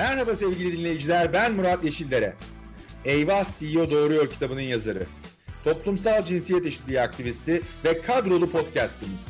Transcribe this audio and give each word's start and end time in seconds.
Merhaba 0.00 0.36
sevgili 0.36 0.78
dinleyiciler, 0.78 1.32
ben 1.32 1.52
Murat 1.52 1.84
Yeşildere. 1.84 2.34
Eyvah 3.04 3.58
CEO 3.58 3.90
Doğruyor 3.90 4.30
kitabının 4.30 4.60
yazarı. 4.60 5.02
Toplumsal 5.64 6.24
cinsiyet 6.24 6.66
eşitliği 6.66 7.00
aktivisti 7.00 7.62
ve 7.84 8.00
kadrolu 8.00 8.50
podcastimiz. 8.50 9.28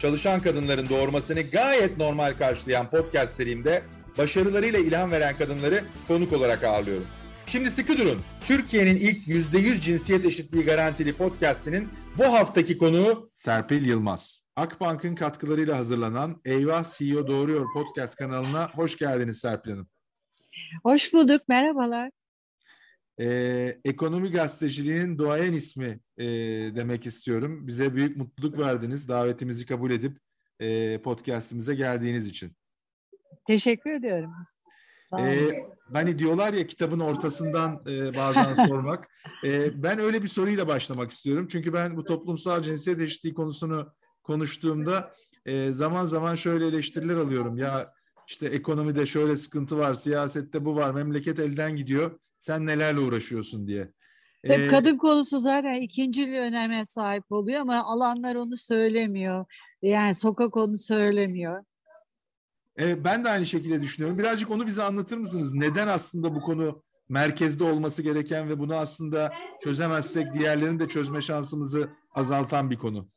Çalışan 0.00 0.40
kadınların 0.40 0.88
doğurmasını 0.88 1.42
gayet 1.42 1.98
normal 1.98 2.34
karşılayan 2.38 2.90
podcast 2.90 3.36
serimde 3.36 3.82
başarılarıyla 4.18 4.78
ilham 4.78 5.10
veren 5.10 5.36
kadınları 5.36 5.84
konuk 6.08 6.32
olarak 6.32 6.64
ağırlıyorum. 6.64 7.06
Şimdi 7.46 7.70
sıkı 7.70 7.98
durun. 7.98 8.20
Türkiye'nin 8.46 8.96
ilk 8.96 9.26
%100 9.28 9.80
cinsiyet 9.80 10.24
eşitliği 10.24 10.64
garantili 10.64 11.12
podcastinin 11.12 11.88
bu 12.18 12.24
haftaki 12.24 12.78
konuğu 12.78 13.30
Serpil 13.34 13.86
Yılmaz. 13.86 14.43
Akbank'ın 14.56 15.14
katkılarıyla 15.14 15.78
hazırlanan 15.78 16.40
Eyvah 16.44 16.84
CEO 16.98 17.26
Doğruyor 17.26 17.72
podcast 17.72 18.16
kanalına 18.16 18.70
hoş 18.74 18.96
geldiniz 18.98 19.38
Serpil 19.38 19.70
Hanım. 19.70 19.88
Hoş 20.82 21.14
bulduk, 21.14 21.48
merhabalar. 21.48 22.10
Ee, 23.20 23.80
ekonomi 23.84 24.30
gazeteciliğinin 24.30 25.18
doğayan 25.18 25.52
ismi 25.52 26.00
e, 26.18 26.26
demek 26.74 27.06
istiyorum. 27.06 27.66
Bize 27.66 27.94
büyük 27.94 28.16
mutluluk 28.16 28.58
verdiniz 28.58 29.08
davetimizi 29.08 29.66
kabul 29.66 29.90
edip 29.90 30.18
e, 30.60 30.98
podcastimize 31.02 31.74
geldiğiniz 31.74 32.26
için. 32.26 32.52
Teşekkür 33.46 33.90
ediyorum. 33.90 34.32
Ee, 35.18 35.66
hani 35.92 36.18
diyorlar 36.18 36.52
ya 36.52 36.66
kitabın 36.66 37.00
ortasından 37.00 37.82
e, 37.86 38.16
bazen 38.16 38.54
sormak. 38.68 39.08
E, 39.44 39.82
ben 39.82 39.98
öyle 39.98 40.22
bir 40.22 40.28
soruyla 40.28 40.68
başlamak 40.68 41.10
istiyorum. 41.10 41.48
Çünkü 41.50 41.72
ben 41.72 41.96
bu 41.96 42.04
toplumsal 42.04 42.62
cinsiyet 42.62 43.00
eşitliği 43.00 43.34
konusunu 43.34 43.92
konuştuğumda 44.24 45.14
e, 45.46 45.72
zaman 45.72 46.06
zaman 46.06 46.34
şöyle 46.34 46.66
eleştiriler 46.66 47.16
alıyorum. 47.16 47.58
Ya 47.58 47.92
işte 48.28 48.46
ekonomide 48.46 49.06
şöyle 49.06 49.36
sıkıntı 49.36 49.78
var, 49.78 49.94
siyasette 49.94 50.64
bu 50.64 50.76
var, 50.76 50.90
memleket 50.90 51.38
elden 51.38 51.76
gidiyor. 51.76 52.18
Sen 52.38 52.66
nelerle 52.66 53.00
uğraşıyorsun 53.00 53.66
diye. 53.66 53.92
Hep 54.44 54.60
ee, 54.60 54.68
kadın 54.68 54.98
konusu 54.98 55.38
zaten 55.38 55.74
ikinci 55.74 56.40
öneme 56.40 56.84
sahip 56.84 57.32
oluyor 57.32 57.60
ama 57.60 57.84
alanlar 57.84 58.34
onu 58.34 58.56
söylemiyor. 58.56 59.44
Yani 59.82 60.14
sokak 60.14 60.56
onu 60.56 60.78
söylemiyor. 60.78 61.64
E, 62.78 63.04
ben 63.04 63.24
de 63.24 63.28
aynı 63.28 63.46
şekilde 63.46 63.82
düşünüyorum. 63.82 64.18
Birazcık 64.18 64.50
onu 64.50 64.66
bize 64.66 64.82
anlatır 64.82 65.16
mısınız? 65.16 65.54
Neden 65.54 65.88
aslında 65.88 66.34
bu 66.34 66.40
konu 66.40 66.82
merkezde 67.08 67.64
olması 67.64 68.02
gereken 68.02 68.48
ve 68.48 68.58
bunu 68.58 68.76
aslında 68.76 69.32
çözemezsek 69.62 70.34
diğerlerini 70.34 70.80
de 70.80 70.88
çözme 70.88 71.22
şansımızı 71.22 71.88
azaltan 72.14 72.70
bir 72.70 72.76
konu? 72.76 73.08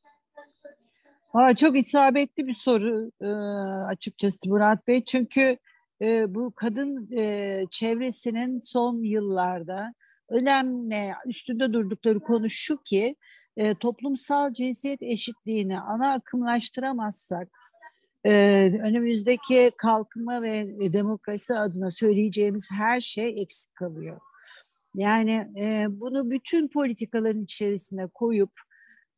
Ha, 1.34 1.56
çok 1.56 1.80
isabetli 1.80 2.48
bir 2.48 2.54
soru 2.54 3.12
e, 3.22 3.28
açıkçası 3.88 4.50
Murat 4.50 4.88
Bey. 4.88 5.04
Çünkü 5.04 5.58
e, 6.02 6.36
bu 6.36 6.54
kadın 6.56 7.12
e, 7.18 7.64
çevresinin 7.72 8.60
son 8.60 9.04
yıllarda 9.04 9.94
önemli 10.30 11.14
üstünde 11.26 11.74
durdukları 11.74 12.20
konu 12.20 12.50
şu 12.50 12.84
ki 12.84 13.16
e, 13.58 13.76
toplumsal 13.76 14.54
cinsiyet 14.54 15.02
eşitliğini 15.02 15.80
ana 15.80 16.14
akımlaştıramazsak 16.14 17.48
e, 18.24 18.32
önümüzdeki 18.84 19.72
kalkınma 19.78 20.42
ve 20.42 20.94
demokrasi 20.94 21.56
adına 21.56 21.92
söyleyeceğimiz 21.92 22.70
her 22.78 23.00
şey 23.00 23.30
eksik 23.30 23.76
kalıyor. 23.76 24.20
Yani 24.96 25.48
e, 25.58 25.86
bunu 25.90 26.32
bütün 26.32 26.68
politikaların 26.68 27.44
içerisine 27.44 28.08
koyup 28.08 28.52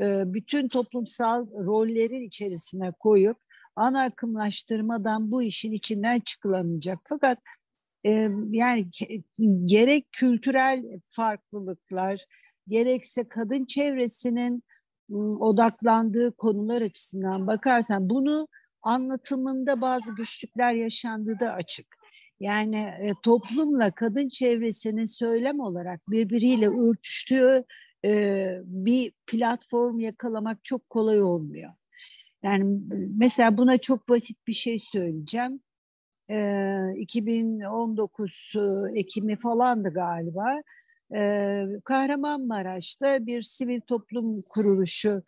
e, 0.01 0.33
bütün 0.33 0.67
toplumsal 0.67 1.47
rollerin 1.65 2.21
içerisine 2.21 2.91
koyup 2.99 3.37
ana 3.75 4.03
akımlaştırmadan 4.03 5.31
bu 5.31 5.43
işin 5.43 5.71
içinden 5.71 6.19
çıkılamayacak. 6.19 6.99
Fakat 7.09 7.37
e, 8.05 8.09
yani 8.49 8.89
gerek 9.65 10.11
kültürel 10.11 10.83
farklılıklar, 11.09 12.25
gerekse 12.67 13.27
kadın 13.27 13.65
çevresinin 13.65 14.63
odaklandığı 15.39 16.31
konular 16.31 16.81
açısından 16.81 17.47
bakarsan 17.47 18.09
bunu 18.09 18.47
anlatımında 18.81 19.81
bazı 19.81 20.15
güçlükler 20.15 20.73
yaşandığı 20.73 21.39
da 21.39 21.53
açık. 21.53 21.85
Yani 22.39 22.75
e, 22.75 23.13
toplumla 23.23 23.91
kadın 23.91 24.29
çevresinin 24.29 25.05
söylem 25.05 25.59
olarak 25.59 25.99
birbiriyle 26.11 26.69
örtüştüğü 26.69 27.63
e, 28.05 28.61
bir 28.63 29.11
platform 29.27 29.99
yakalamak 29.99 30.63
çok 30.63 30.89
kolay 30.89 31.21
olmuyor. 31.21 31.71
Yani 32.43 32.81
mesela 33.17 33.57
buna 33.57 33.77
çok 33.77 34.09
basit 34.09 34.47
bir 34.47 34.53
şey 34.53 34.79
söyleyeceğim. 34.91 35.59
E, 36.29 36.37
2019 36.97 38.53
Ekim'i 38.95 39.35
falandı 39.35 39.89
galiba. 39.93 40.61
E, 41.15 41.21
Kahramanmaraş'ta 41.85 43.25
bir 43.25 43.41
sivil 43.41 43.81
toplum 43.81 44.41
kuruluşu 44.49 45.23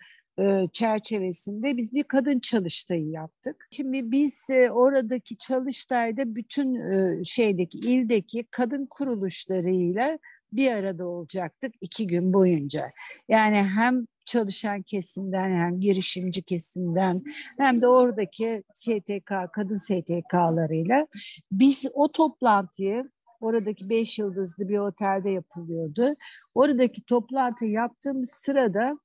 çerçevesinde 0.73 1.77
biz 1.77 1.93
bir 1.93 2.03
kadın 2.03 2.39
çalıştayı 2.39 3.09
yaptık. 3.09 3.67
Şimdi 3.71 4.11
biz 4.11 4.49
oradaki 4.71 5.37
çalıştayda 5.37 6.35
bütün 6.35 6.75
e, 6.75 7.23
şeydeki 7.23 7.77
ildeki 7.77 8.45
kadın 8.51 8.85
kuruluşlarıyla 8.85 10.19
bir 10.53 10.71
arada 10.71 11.07
olacaktık 11.07 11.73
iki 11.81 12.07
gün 12.07 12.33
boyunca. 12.33 12.91
Yani 13.29 13.63
hem 13.63 14.05
çalışan 14.25 14.81
kesimden 14.81 15.49
hem 15.49 15.79
girişimci 15.79 16.43
kesimden 16.43 17.23
hem 17.57 17.81
de 17.81 17.87
oradaki 17.87 18.63
STK, 18.73 19.31
kadın 19.53 19.77
STK'larıyla 19.77 21.07
biz 21.51 21.85
o 21.93 22.11
toplantıyı 22.11 23.11
oradaki 23.41 23.89
beş 23.89 24.19
yıldızlı 24.19 24.69
bir 24.69 24.77
otelde 24.77 25.29
yapılıyordu. 25.29 26.13
Oradaki 26.55 27.03
toplantı 27.03 27.65
yaptığımız 27.65 28.29
sırada 28.29 28.99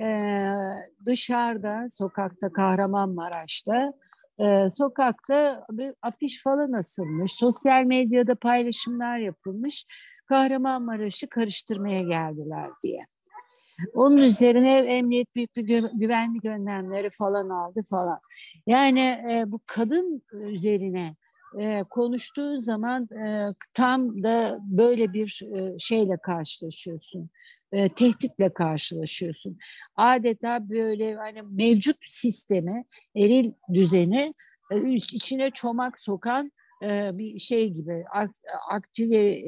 e, 0.00 0.06
dışarıda, 1.06 1.86
sokakta 1.90 2.52
Kahramanmaraş'ta 2.52 3.92
e, 4.40 4.70
sokakta 4.78 5.66
bir 5.70 5.94
afiş 6.02 6.42
falan 6.42 6.72
asılmış, 6.72 7.32
sosyal 7.32 7.84
medyada 7.84 8.34
paylaşımlar 8.34 9.18
yapılmış. 9.18 9.86
Kahramanmaraş'ı 10.32 11.28
karıştırmaya 11.28 12.02
geldiler 12.02 12.70
diye. 12.82 13.06
Onun 13.94 14.16
üzerine 14.16 14.78
emniyet 14.78 15.34
büyük 15.34 15.56
bir 15.56 15.62
gü 15.62 15.90
güvenlik 15.94 16.44
önlemleri 16.44 17.10
falan 17.10 17.48
aldı 17.48 17.82
falan. 17.90 18.18
Yani 18.66 19.00
e, 19.00 19.44
bu 19.46 19.60
kadın 19.66 20.22
üzerine 20.32 21.16
e, 21.60 21.84
konuştuğu 21.90 22.60
zaman 22.60 23.02
e, 23.02 23.54
tam 23.74 24.22
da 24.22 24.58
böyle 24.62 25.12
bir 25.12 25.40
e, 25.54 25.78
şeyle 25.78 26.16
karşılaşıyorsun. 26.16 27.30
E, 27.72 27.88
tehditle 27.88 28.52
karşılaşıyorsun. 28.54 29.58
Adeta 29.96 30.70
böyle 30.70 31.14
hani 31.14 31.42
mevcut 31.50 31.96
sistemi, 32.06 32.84
eril 33.16 33.52
düzeni 33.74 34.34
e, 34.70 34.92
içine 34.94 35.50
çomak 35.50 36.00
sokan 36.00 36.52
bir 37.18 37.38
şey 37.38 37.70
gibi 37.70 38.04
aktive 38.70 39.42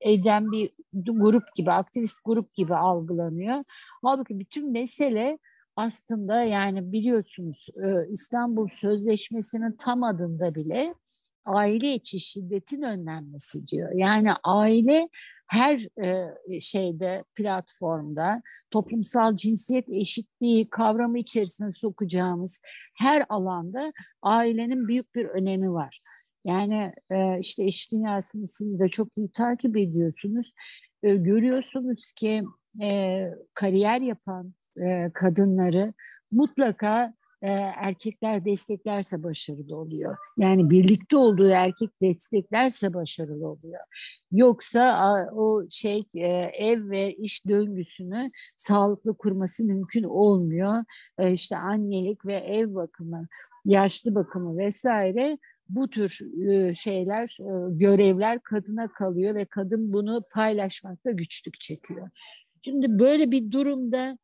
eden 0.00 0.52
bir 0.52 0.70
grup 1.02 1.54
gibi 1.54 1.70
aktivist 1.70 2.20
grup 2.24 2.54
gibi 2.54 2.74
algılanıyor. 2.74 3.64
Halbuki 4.02 4.38
bütün 4.38 4.72
mesele 4.72 5.38
aslında 5.76 6.42
yani 6.42 6.92
biliyorsunuz 6.92 7.66
İstanbul 8.10 8.68
Sözleşmesi'nin 8.68 9.72
tam 9.72 10.02
adında 10.02 10.54
bile 10.54 10.94
aile 11.44 11.94
içi 11.94 12.20
şiddetin 12.20 12.82
önlenmesi 12.82 13.66
diyor. 13.68 13.92
Yani 13.94 14.32
aile 14.44 15.08
her 15.50 15.88
şeyde 16.60 17.24
platformda 17.34 18.42
toplumsal 18.70 19.36
cinsiyet 19.36 19.88
eşitliği 19.88 20.70
kavramı 20.70 21.18
içerisine 21.18 21.72
sokacağımız 21.72 22.62
her 22.98 23.26
alanda 23.28 23.92
ailenin 24.22 24.88
büyük 24.88 25.14
bir 25.14 25.24
önemi 25.24 25.72
var. 25.72 26.00
Yani 26.44 26.92
işte 27.40 27.64
iş 27.64 27.92
dünyasını 27.92 28.48
siz 28.48 28.80
de 28.80 28.88
çok 28.88 29.08
iyi 29.16 29.32
takip 29.32 29.76
ediyorsunuz. 29.76 30.52
Görüyorsunuz 31.02 32.12
ki 32.12 32.42
kariyer 33.54 34.00
yapan 34.00 34.54
kadınları 35.14 35.94
mutlaka 36.32 37.14
erkekler 37.42 38.44
desteklerse 38.44 39.22
başarılı 39.22 39.76
oluyor. 39.76 40.16
Yani 40.36 40.70
birlikte 40.70 41.16
olduğu 41.16 41.48
erkek 41.48 42.00
desteklerse 42.00 42.94
başarılı 42.94 43.48
oluyor. 43.48 43.80
Yoksa 44.32 45.26
o 45.34 45.62
şey 45.70 46.04
ev 46.52 46.90
ve 46.90 47.14
iş 47.14 47.48
döngüsünü 47.48 48.30
sağlıklı 48.56 49.16
kurması 49.16 49.64
mümkün 49.64 50.02
olmuyor. 50.02 50.84
İşte 51.32 51.56
annelik 51.56 52.26
ve 52.26 52.36
ev 52.36 52.74
bakımı, 52.74 53.26
yaşlı 53.64 54.14
bakımı 54.14 54.58
vesaire 54.58 55.38
bu 55.68 55.90
tür 55.90 56.18
şeyler, 56.74 57.36
görevler 57.70 58.40
kadına 58.40 58.92
kalıyor 58.92 59.34
ve 59.34 59.44
kadın 59.44 59.92
bunu 59.92 60.22
paylaşmakta 60.32 61.10
güçlük 61.10 61.60
çekiyor. 61.60 62.10
Şimdi 62.64 62.98
böyle 62.98 63.30
bir 63.30 63.50
durumda 63.50 64.18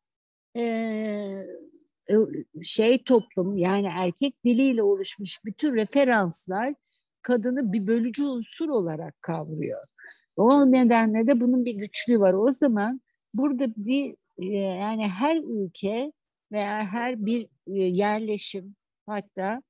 şey 2.63 3.03
toplum 3.03 3.57
yani 3.57 3.87
erkek 3.87 4.43
diliyle 4.45 4.83
oluşmuş 4.83 5.45
bütün 5.45 5.75
referanslar 5.75 6.73
kadını 7.21 7.73
bir 7.73 7.87
bölücü 7.87 8.23
unsur 8.23 8.69
olarak 8.69 9.21
kavruyor. 9.21 9.87
O 10.35 10.71
nedenle 10.71 11.27
de 11.27 11.39
bunun 11.41 11.65
bir 11.65 11.73
güçlüğü 11.75 12.19
var. 12.19 12.33
O 12.33 12.51
zaman 12.51 13.01
burada 13.33 13.67
bir 13.77 14.15
e, 14.37 14.45
yani 14.55 15.07
her 15.07 15.37
ülke 15.37 16.11
veya 16.51 16.83
her 16.83 17.25
bir 17.25 17.47
e, 17.67 17.73
yerleşim 17.73 18.75
hatta 19.05 19.61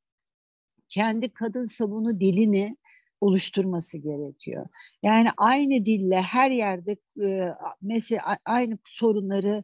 kendi 0.87 1.33
kadın 1.33 1.65
sabunu 1.65 2.19
dilini 2.19 2.77
oluşturması 3.21 3.97
gerekiyor. 3.97 4.65
Yani 5.03 5.29
aynı 5.37 5.85
dille 5.85 6.17
her 6.17 6.51
yerde 6.51 6.95
e, 7.21 7.53
mesela 7.81 8.37
aynı 8.45 8.77
sorunları 8.85 9.63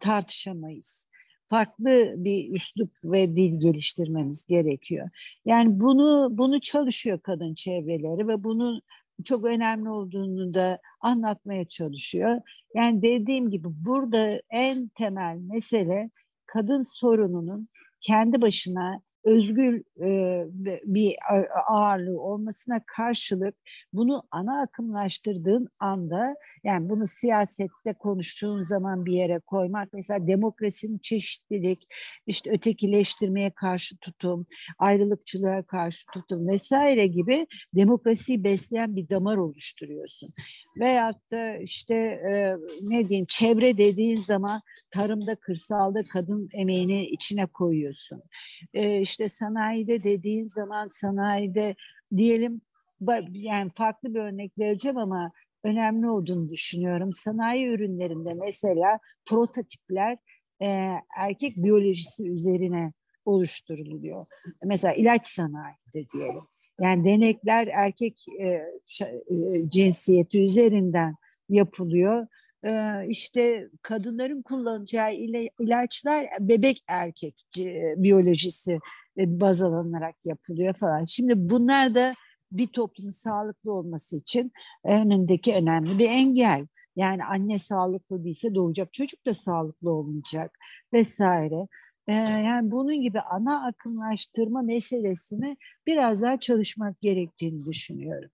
tartışamayız 0.00 1.08
farklı 1.50 2.14
bir 2.16 2.54
üslup 2.54 2.90
ve 3.04 3.36
dil 3.36 3.60
geliştirmemiz 3.60 4.46
gerekiyor. 4.46 5.08
Yani 5.44 5.80
bunu 5.80 6.28
bunu 6.30 6.60
çalışıyor 6.60 7.20
kadın 7.20 7.54
çevreleri 7.54 8.28
ve 8.28 8.44
bunun 8.44 8.82
çok 9.24 9.44
önemli 9.44 9.88
olduğunu 9.88 10.54
da 10.54 10.78
anlatmaya 11.00 11.64
çalışıyor. 11.64 12.40
Yani 12.74 13.02
dediğim 13.02 13.50
gibi 13.50 13.68
burada 13.70 14.40
en 14.50 14.88
temel 14.88 15.36
mesele 15.36 16.10
kadın 16.46 16.82
sorununun 16.82 17.68
kendi 18.00 18.42
başına 18.42 19.00
özgür 19.24 19.82
e, 20.00 20.44
bir 20.84 21.16
ağırlığı 21.68 22.20
olmasına 22.20 22.80
karşılık 22.86 23.54
bunu 23.92 24.22
ana 24.30 24.62
akımlaştırdığın 24.62 25.68
anda 25.78 26.34
yani 26.64 26.88
bunu 26.88 27.06
siyasette 27.06 27.92
konuştuğun 27.98 28.62
zaman 28.62 29.06
bir 29.06 29.12
yere 29.12 29.38
koymak 29.38 29.92
mesela 29.92 30.26
demokrasinin 30.26 30.98
çeşitlilik 30.98 31.78
işte 32.26 32.50
ötekileştirmeye 32.50 33.50
karşı 33.50 33.98
tutum 33.98 34.46
ayrılıkçılığa 34.78 35.62
karşı 35.62 36.06
tutum 36.14 36.48
vesaire 36.48 37.06
gibi 37.06 37.46
demokrasiyi 37.74 38.44
besleyen 38.44 38.96
bir 38.96 39.08
damar 39.08 39.36
oluşturuyorsun 39.36 40.28
veyahut 40.76 41.30
da 41.30 41.56
işte 41.56 41.94
e, 41.94 42.56
ne 42.82 43.04
diyeyim 43.04 43.26
çevre 43.28 43.76
dediğin 43.76 44.16
zaman 44.16 44.60
tarımda 44.90 45.34
kırsalda 45.34 46.00
kadın 46.12 46.48
emeğini 46.54 47.06
içine 47.06 47.46
koyuyorsun 47.46 48.22
e, 48.74 49.00
işte 49.00 49.28
sanayide 49.28 50.02
dediğin 50.02 50.46
zaman 50.46 50.88
sanayide 50.88 51.74
diyelim 52.16 52.60
yani 53.30 53.70
farklı 53.76 54.14
bir 54.14 54.20
örnek 54.20 54.58
vereceğim 54.58 54.98
ama 54.98 55.32
önemli 55.64 56.08
olduğunu 56.08 56.48
düşünüyorum. 56.48 57.12
Sanayi 57.12 57.66
ürünlerinde 57.66 58.34
mesela 58.34 58.98
prototipler 59.26 60.18
e, 60.62 60.90
erkek 61.16 61.56
biyolojisi 61.56 62.30
üzerine 62.30 62.92
oluşturuluyor. 63.24 64.26
Mesela 64.64 64.94
ilaç 64.94 65.26
sanayinde 65.26 66.10
diyelim. 66.14 66.42
Yani 66.80 67.04
denekler 67.04 67.66
erkek 67.66 68.24
e, 68.40 68.46
e, 68.46 69.68
cinsiyeti 69.72 70.38
üzerinden 70.44 71.14
yapılıyor. 71.48 72.26
E, 72.64 72.72
işte 73.08 73.68
kadınların 73.82 74.42
kullanacağı 74.42 75.14
ilaçlar 75.60 76.26
bebek 76.40 76.84
erkek 76.88 77.34
biyolojisi 77.96 78.78
e, 79.18 79.40
baz 79.40 79.62
alınarak 79.62 80.14
yapılıyor 80.24 80.74
falan. 80.74 81.04
Şimdi 81.04 81.32
bunlar 81.36 81.94
da 81.94 82.14
bir 82.52 82.66
toplumun 82.66 83.10
sağlıklı 83.10 83.72
olması 83.72 84.16
için 84.16 84.52
önündeki 84.84 85.54
önemli 85.54 85.98
bir 85.98 86.08
engel. 86.08 86.66
Yani 86.96 87.24
anne 87.24 87.58
sağlıklı 87.58 88.24
değilse 88.24 88.54
doğacak 88.54 88.92
çocuk 88.92 89.26
da 89.26 89.34
sağlıklı 89.34 89.90
olmayacak 89.90 90.58
vesaire. 90.92 91.68
Ee, 92.08 92.12
yani 92.12 92.70
bunun 92.70 93.00
gibi 93.02 93.20
ana 93.20 93.66
akımlaştırma 93.66 94.62
meselesini 94.62 95.56
biraz 95.86 96.22
daha 96.22 96.40
çalışmak 96.40 97.00
gerektiğini 97.00 97.66
düşünüyorum. 97.66 98.30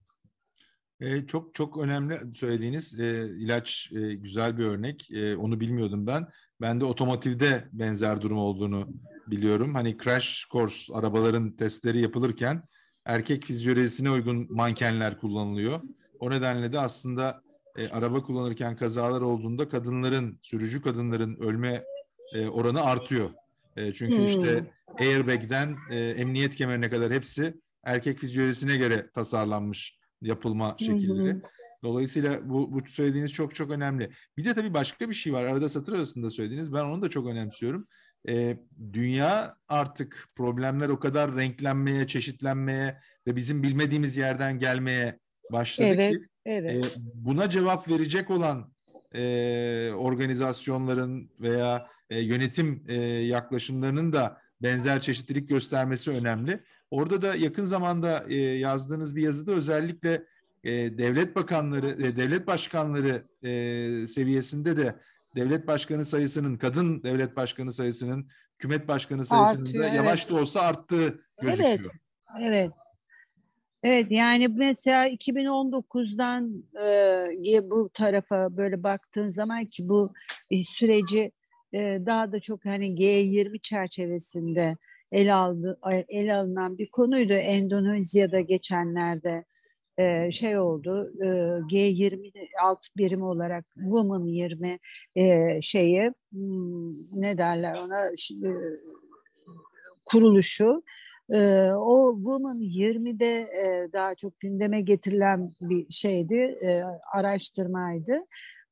Ee, 1.01 1.27
çok 1.27 1.55
çok 1.55 1.79
önemli 1.79 2.35
söylediğiniz 2.35 3.01
e, 3.01 3.29
ilaç 3.39 3.93
e, 3.93 4.15
güzel 4.15 4.59
bir 4.59 4.65
örnek. 4.65 5.11
E, 5.11 5.37
onu 5.37 5.61
bilmiyordum 5.61 6.07
ben. 6.07 6.27
Ben 6.61 6.81
de 6.81 6.85
otomotivde 6.85 7.65
benzer 7.73 8.21
durum 8.21 8.39
olduğunu 8.39 8.89
biliyorum. 9.27 9.75
Hani 9.75 9.99
crash 9.99 10.49
course 10.51 10.95
arabaların 10.95 11.57
testleri 11.57 12.01
yapılırken 12.01 12.63
erkek 13.05 13.45
fizyolojisine 13.45 14.11
uygun 14.11 14.47
mankenler 14.51 15.19
kullanılıyor. 15.19 15.81
O 16.19 16.31
nedenle 16.31 16.73
de 16.73 16.79
aslında 16.79 17.43
e, 17.77 17.89
araba 17.89 18.23
kullanırken 18.23 18.77
kazalar 18.77 19.21
olduğunda 19.21 19.69
kadınların, 19.69 20.39
sürücü 20.43 20.83
kadınların 20.83 21.37
ölme 21.37 21.85
e, 22.35 22.49
oranı 22.49 22.83
artıyor. 22.83 23.31
E, 23.81 23.93
çünkü 23.93 24.17
hmm. 24.17 24.27
işte 24.27 24.65
airbag'den 24.99 25.77
e, 25.91 25.99
emniyet 25.99 26.57
kemerine 26.57 26.91
kadar 26.91 27.13
hepsi 27.13 27.55
erkek 27.85 28.19
fizyolojisine 28.19 28.77
göre 28.77 29.11
tasarlanmış 29.15 29.99
yapılma 30.23 30.77
şekilleri. 30.79 31.33
Hmm. 31.33 31.41
Dolayısıyla 31.85 32.49
bu, 32.49 32.73
bu 32.73 32.89
söylediğiniz 32.89 33.33
çok 33.33 33.55
çok 33.55 33.71
önemli. 33.71 34.11
Bir 34.37 34.45
de 34.45 34.55
tabii 34.55 34.75
başka 34.75 35.09
bir 35.09 35.15
şey 35.15 35.33
var. 35.33 35.45
Arada 35.45 35.69
satır 35.69 35.93
arasında 35.93 36.31
söylediğiniz. 36.31 36.73
Ben 36.73 36.85
onu 36.85 37.03
da 37.03 37.11
çok 37.11 37.27
önemsiyorum 37.27 37.87
e, 38.29 38.57
dünya 38.93 39.57
artık 39.69 40.29
problemler 40.37 40.89
o 40.89 41.01
kadar 41.01 41.37
renklenmeye, 41.37 42.07
çeşitlenmeye 42.07 43.01
ve 43.27 43.37
bizim 43.37 43.63
bilmediğimiz 43.63 44.17
yerden 44.17 44.59
gelmeye 44.59 45.19
başladı 45.53 45.89
evet, 45.89 46.13
ki 46.13 46.21
evet. 46.47 46.87
E, 46.87 47.01
buna 47.15 47.49
cevap 47.49 47.89
verecek 47.89 48.31
olan 48.31 48.73
e, 49.15 49.93
organizasyonların 49.97 51.31
veya 51.41 51.87
e, 52.11 52.21
yönetim 52.21 52.85
e, 52.89 52.95
yaklaşımlarının 53.05 54.13
da 54.13 54.41
benzer 54.63 55.01
çeşitlilik 55.01 55.49
göstermesi 55.49 56.11
önemli. 56.11 56.61
Orada 56.91 57.23
da 57.23 57.35
yakın 57.35 57.65
zamanda 57.65 58.25
e, 58.29 58.37
yazdığınız 58.37 59.17
bir 59.17 59.23
yazıda 59.23 59.53
özellikle 59.53 60.25
e, 60.65 60.73
devlet 60.99 61.37
bakanları, 61.37 61.89
e, 61.91 62.17
devlet 62.17 62.47
başkanları 62.47 63.23
e, 63.43 64.07
seviyesinde 64.07 64.77
de 64.77 64.97
devlet 65.37 65.67
başkanı 65.67 66.05
sayısının, 66.05 66.57
kadın 66.57 67.03
devlet 67.03 67.37
başkanı 67.37 67.73
sayısının, 67.73 68.29
hükümet 68.55 68.89
başkanı 68.89 69.25
sayısının 69.25 69.63
Artıyor, 69.63 69.85
da 69.85 69.89
evet. 69.89 69.97
yavaş 69.97 70.31
da 70.31 70.37
olsa 70.37 70.61
arttığı 70.61 71.21
gözüküyor. 71.41 71.69
Evet, 71.69 71.87
evet. 72.43 72.71
Evet 73.83 74.07
yani 74.11 74.49
mesela 74.49 75.09
2019'dan 75.09 76.65
e, 77.55 77.71
bu 77.71 77.91
tarafa 77.95 78.57
böyle 78.57 78.83
baktığın 78.83 79.29
zaman 79.29 79.65
ki 79.65 79.89
bu 79.89 80.13
e, 80.51 80.63
süreci 80.65 81.33
e, 81.73 81.79
daha 82.07 82.33
da 82.33 82.41
çok 82.41 82.65
hani 82.65 82.87
G20 82.87 83.61
çerçevesinde 83.61 84.77
ele 85.13 85.35
aldı 85.35 85.79
ele 86.09 86.35
alınan 86.35 86.79
bir 86.79 86.91
konuydu. 86.91 87.33
Endonezya'da 87.33 88.41
geçenlerde 88.41 89.45
e, 89.99 90.31
şey 90.31 90.59
oldu 90.59 91.13
e, 91.21 91.27
G20 91.73 92.49
alt 92.63 92.87
birim 92.97 93.23
olarak 93.23 93.65
Women 93.75 94.27
20 94.27 94.79
e, 95.17 95.61
şeyi 95.63 96.13
hmm, 96.33 96.93
ne 97.23 97.39
derler 97.39 97.75
ona 97.75 98.07
e, 98.09 98.51
kuruluşu 100.07 100.83
e, 101.31 101.71
o 101.73 102.15
Women 102.17 102.61
20'de 102.61 103.41
e, 103.41 103.93
daha 103.93 104.15
çok 104.15 104.41
gündeme 104.41 104.81
getirilen 104.81 105.51
bir 105.61 105.87
şeydi 105.91 106.59
e, 106.63 106.83
araştırmaydı. 107.13 108.25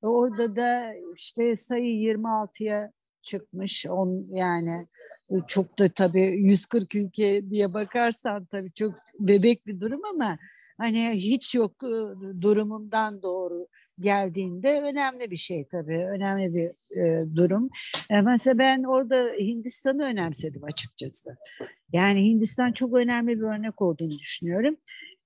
Orada 0.02 0.56
da 0.56 0.94
işte 1.16 1.56
sayı 1.56 2.14
26'ya 2.14 2.92
çıkmış 3.22 3.86
on 3.86 4.26
yani 4.30 4.86
çok 5.46 5.78
da 5.78 5.88
tabii 5.88 6.22
140 6.22 6.94
ülke 6.94 7.50
diye 7.50 7.74
bakarsan 7.74 8.44
tabii 8.44 8.72
çok 8.72 8.94
bebek 9.20 9.66
bir 9.66 9.80
durum 9.80 10.00
ama 10.04 10.38
hani 10.78 11.10
hiç 11.10 11.54
yok 11.54 11.72
durumundan 12.42 13.22
doğru 13.22 13.66
geldiğinde 13.98 14.80
önemli 14.80 15.30
bir 15.30 15.36
şey 15.36 15.64
tabii. 15.64 16.06
Önemli 16.10 16.54
bir 16.54 16.98
e, 17.00 17.36
durum. 17.36 17.70
E, 18.10 18.20
mesela 18.20 18.58
ben 18.58 18.82
orada 18.82 19.32
Hindistan'ı 19.40 20.04
önemsedim 20.04 20.64
açıkçası. 20.64 21.36
Yani 21.92 22.20
Hindistan 22.20 22.72
çok 22.72 22.94
önemli 22.94 23.38
bir 23.38 23.44
örnek 23.44 23.82
olduğunu 23.82 24.10
düşünüyorum. 24.10 24.76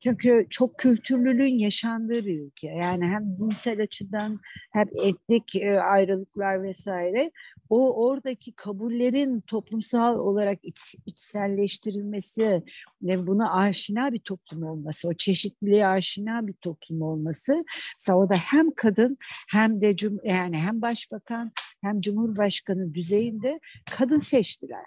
Çünkü 0.02 0.47
çok 0.50 0.78
kültürlülüğün 0.78 1.59
yaşandığı 1.59 2.26
bir 2.26 2.40
ülke. 2.40 2.68
Yani 2.68 3.04
hem 3.04 3.37
dinsel 3.38 3.82
açıdan 3.82 4.40
hem 4.73 4.88
etnik 5.02 5.56
e, 5.56 5.80
ayrılıklar 5.80 6.62
vesaire 6.62 7.30
o 7.68 8.06
oradaki 8.06 8.52
kabullerin 8.52 9.40
toplumsal 9.40 10.18
olarak 10.18 10.59
iç, 10.62 10.94
içselleştirilmesi 11.06 12.62
ve 13.02 13.26
buna 13.26 13.54
aşina 13.54 14.12
bir 14.12 14.18
toplum 14.18 14.62
olması, 14.62 15.09
o 15.09 15.14
çeşitliliğe 15.14 15.87
aşina 15.87 16.47
bir 16.47 16.52
toplum 16.52 17.02
olması. 17.02 17.64
Mesela 18.00 18.18
o 18.18 18.28
da 18.28 18.35
hem 18.35 18.71
kadın 18.76 19.16
hem 19.50 19.80
de 19.80 19.97
cum 19.97 20.18
yani 20.25 20.59
hem 20.59 20.82
başbakan 20.82 21.52
hem 21.80 22.00
cumhurbaşkanı 22.00 22.94
düzeyinde 22.94 23.61
kadın 23.90 24.18
seçtiler. 24.18 24.87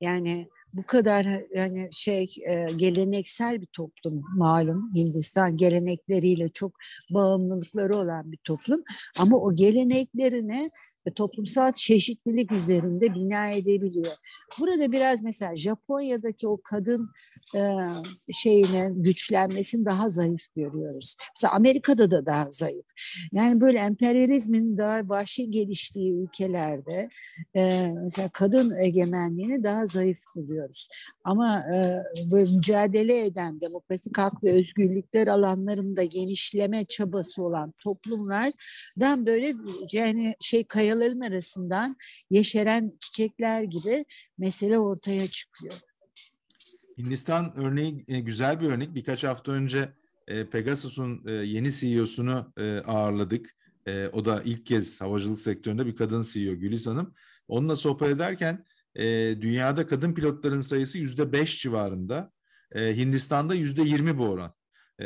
Yani 0.00 0.48
bu 0.72 0.82
kadar 0.82 1.26
yani 1.56 1.88
şey 1.92 2.34
e, 2.46 2.66
geleneksel 2.76 3.60
bir 3.60 3.66
toplum 3.66 4.22
malum 4.36 4.94
Hindistan 4.94 5.56
gelenekleriyle 5.56 6.48
çok 6.48 6.72
bağımlılıkları 7.14 7.96
olan 7.96 8.32
bir 8.32 8.36
toplum 8.36 8.82
ama 9.18 9.36
o 9.36 9.54
geleneklerini 9.54 10.70
toplumsal 11.14 11.72
çeşitlilik 11.72 12.52
üzerinde 12.52 13.14
bina 13.14 13.50
edebiliyor. 13.50 14.16
Burada 14.60 14.92
biraz 14.92 15.22
mesela 15.22 15.56
Japonya'daki 15.56 16.48
o 16.48 16.60
kadın 16.64 17.10
e, 17.54 17.76
şeyinin 18.32 19.02
güçlenmesini 19.02 19.84
daha 19.84 20.08
zayıf 20.08 20.54
görüyoruz. 20.54 21.16
Mesela 21.36 21.54
Amerika'da 21.54 22.10
da 22.10 22.26
daha 22.26 22.50
zayıf. 22.50 22.86
Yani 23.32 23.60
böyle 23.60 23.78
emperyalizmin 23.78 24.78
daha 24.78 25.08
vahşi 25.08 25.50
geliştiği 25.50 26.14
ülkelerde 26.14 27.08
e, 27.56 27.92
mesela 28.02 28.28
kadın 28.32 28.76
egemenliğini 28.76 29.64
daha 29.64 29.84
zayıf 29.84 30.18
buluyoruz. 30.34 30.88
Ama 31.24 31.58
e, 31.74 32.02
böyle 32.30 32.50
mücadele 32.50 33.24
eden 33.24 33.60
demokratik 33.60 34.18
hak 34.18 34.44
ve 34.44 34.52
özgürlükler 34.52 35.26
alanlarında 35.26 36.04
genişleme 36.04 36.84
çabası 36.84 37.42
olan 37.42 37.72
toplumlardan 37.82 39.26
böyle 39.26 39.54
yani 39.92 40.34
şey 40.40 40.64
kayaların 40.98 41.20
arasından 41.20 41.96
yeşeren 42.30 42.92
çiçekler 43.00 43.62
gibi 43.62 44.04
mesele 44.38 44.78
ortaya 44.78 45.26
çıkıyor. 45.26 45.74
Hindistan 46.98 47.52
örneği 47.56 48.04
e, 48.08 48.20
güzel 48.20 48.60
bir 48.60 48.66
örnek. 48.66 48.94
Birkaç 48.94 49.24
hafta 49.24 49.52
önce 49.52 49.92
e, 50.28 50.44
Pegasus'un 50.44 51.22
e, 51.26 51.32
yeni 51.32 51.72
CEO'sunu 51.72 52.52
ağırladık. 52.86 53.58
O 54.12 54.24
da 54.24 54.42
ilk 54.44 54.66
kez 54.66 55.00
havacılık 55.00 55.38
sektöründe 55.38 55.86
bir 55.86 55.96
kadın 55.96 56.22
CEO 56.22 56.54
Güliz 56.54 56.86
Hanım. 56.86 57.14
Onunla 57.48 57.76
sohbet 57.76 58.08
ederken 58.08 58.64
dünyada 59.40 59.86
kadın 59.86 60.14
pilotların 60.14 60.60
sayısı 60.60 60.98
yüzde 60.98 61.32
beş 61.32 61.62
civarında. 61.62 62.32
Hindistan'da 62.74 63.54
yüzde 63.54 63.82
yirmi 63.82 64.18
bu 64.18 64.24
oran. 64.24 64.54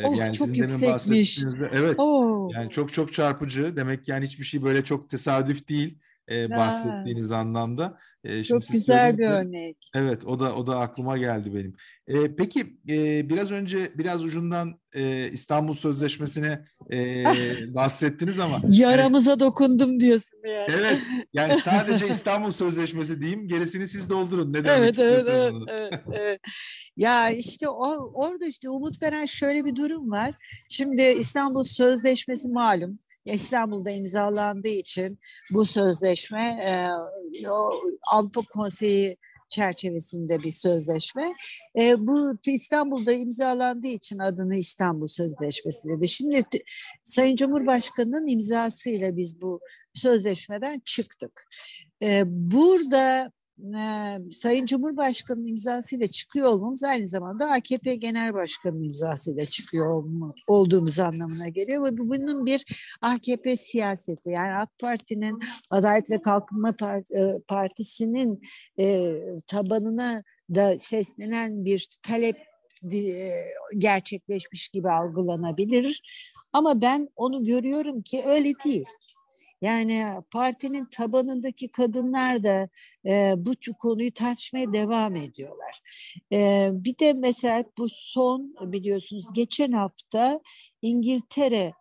Oh, 0.02 0.16
yani 0.16 0.32
çok 0.32 0.56
yüksekmiş. 0.56 1.44
Evet. 1.72 1.94
Oh. 1.98 2.50
Yani 2.54 2.70
çok 2.70 2.92
çok 2.92 3.12
çarpıcı. 3.12 3.76
Demek 3.76 4.08
yani 4.08 4.24
hiçbir 4.26 4.44
şey 4.44 4.62
böyle 4.62 4.84
çok 4.84 5.10
tesadüf 5.10 5.68
değil 5.68 5.98
e, 6.30 6.50
bahsettiğiniz 6.50 7.30
ha. 7.30 7.36
anlamda. 7.36 7.98
E, 8.24 8.44
Çok 8.44 8.62
güzel 8.72 9.18
bir 9.18 9.26
örnek. 9.26 9.76
Evet, 9.94 10.24
o 10.26 10.40
da 10.40 10.54
o 10.54 10.66
da 10.66 10.78
aklıma 10.78 11.18
geldi 11.18 11.54
benim. 11.54 11.76
E, 12.06 12.36
peki 12.36 12.76
e, 12.88 13.28
biraz 13.28 13.50
önce 13.50 13.92
biraz 13.98 14.24
ucundan 14.24 14.80
e, 14.94 15.30
İstanbul 15.32 15.74
Sözleşmesi'ne 15.74 16.64
e, 16.92 17.24
bahsettiniz 17.74 18.38
ama 18.38 18.56
yaramıza 18.68 19.30
yani, 19.30 19.40
dokundum 19.40 20.00
diyorsun 20.00 20.38
yani. 20.46 20.66
Evet. 20.68 20.98
Yani 21.32 21.56
sadece 21.56 22.08
İstanbul 22.10 22.50
Sözleşmesi 22.50 23.20
diyeyim, 23.20 23.48
gerisini 23.48 23.88
siz 23.88 24.10
doldurun. 24.10 24.52
Ne 24.52 24.58
evet, 24.58 24.98
evet, 24.98 25.24
evet, 25.28 25.52
evet, 25.68 26.00
evet. 26.12 26.40
Ya 26.96 27.30
işte 27.30 27.68
o, 27.68 28.12
orada 28.14 28.46
işte 28.46 28.70
umut 28.70 29.02
veren 29.02 29.24
şöyle 29.24 29.64
bir 29.64 29.76
durum 29.76 30.10
var. 30.10 30.34
Şimdi 30.68 31.02
İstanbul 31.02 31.62
Sözleşmesi 31.62 32.48
malum 32.48 32.98
İstanbul'da 33.24 33.90
imzalandığı 33.90 34.68
için 34.68 35.18
bu 35.54 35.64
sözleşme 35.64 36.60
e, 36.64 37.48
o 37.48 37.80
Avrupa 38.12 38.42
Konseyi 38.42 39.16
çerçevesinde 39.52 40.42
bir 40.42 40.50
sözleşme. 40.50 41.34
E, 41.80 42.06
bu 42.06 42.38
İstanbul'da 42.46 43.12
imzalandığı 43.12 43.86
için 43.86 44.18
adını 44.18 44.56
İstanbul 44.56 45.06
Sözleşmesi 45.06 45.88
dedi. 45.88 46.08
Şimdi 46.08 46.44
Sayın 47.04 47.36
Cumhurbaşkanı'nın 47.36 48.26
imzasıyla 48.26 49.16
biz 49.16 49.40
bu 49.40 49.60
sözleşmeden 49.94 50.82
çıktık. 50.84 51.44
E, 52.02 52.22
burada 52.26 53.32
e, 53.58 54.18
Sayın 54.32 54.66
Cumhurbaşkanı'nın 54.66 55.46
imzasıyla 55.46 56.06
çıkıyor 56.06 56.48
olmamız 56.48 56.84
aynı 56.84 57.06
zamanda 57.06 57.50
AKP 57.50 57.94
Genel 57.94 58.34
Başkanı'nın 58.34 58.82
imzasıyla 58.82 59.44
çıkıyor 59.44 60.04
olduğumuz 60.46 61.00
anlamına 61.00 61.48
geliyor 61.48 61.84
ve 61.84 61.98
bunun 61.98 62.46
bir 62.46 62.64
AKP 63.02 63.56
siyaseti 63.56 64.30
yani 64.30 64.54
AK 64.54 64.78
Parti'nin 64.78 65.40
Adalet 65.70 66.10
ve 66.10 66.22
Kalkınma 66.22 66.74
Partisi'nin 67.48 68.42
e, 68.78 69.14
tabanına 69.46 70.22
da 70.54 70.78
seslenen 70.78 71.64
bir 71.64 71.88
talep 72.02 72.36
gerçekleşmiş 73.78 74.68
gibi 74.68 74.90
algılanabilir. 74.90 76.02
Ama 76.52 76.80
ben 76.80 77.08
onu 77.16 77.44
görüyorum 77.44 78.02
ki 78.02 78.22
öyle 78.26 78.52
değil. 78.64 78.84
Yani 79.62 80.06
partinin 80.30 80.84
tabanındaki 80.84 81.70
kadınlar 81.70 82.42
da 82.44 82.68
e, 83.06 83.34
bu 83.36 83.52
konuyu 83.78 84.12
tartışmaya 84.12 84.72
devam 84.72 85.16
ediyorlar. 85.16 85.82
E, 86.32 86.68
bir 86.72 86.98
de 86.98 87.12
mesela 87.12 87.64
bu 87.78 87.86
son 87.88 88.54
biliyorsunuz 88.60 89.24
geçen 89.34 89.72
hafta 89.72 90.40
İngiltere 90.82 91.72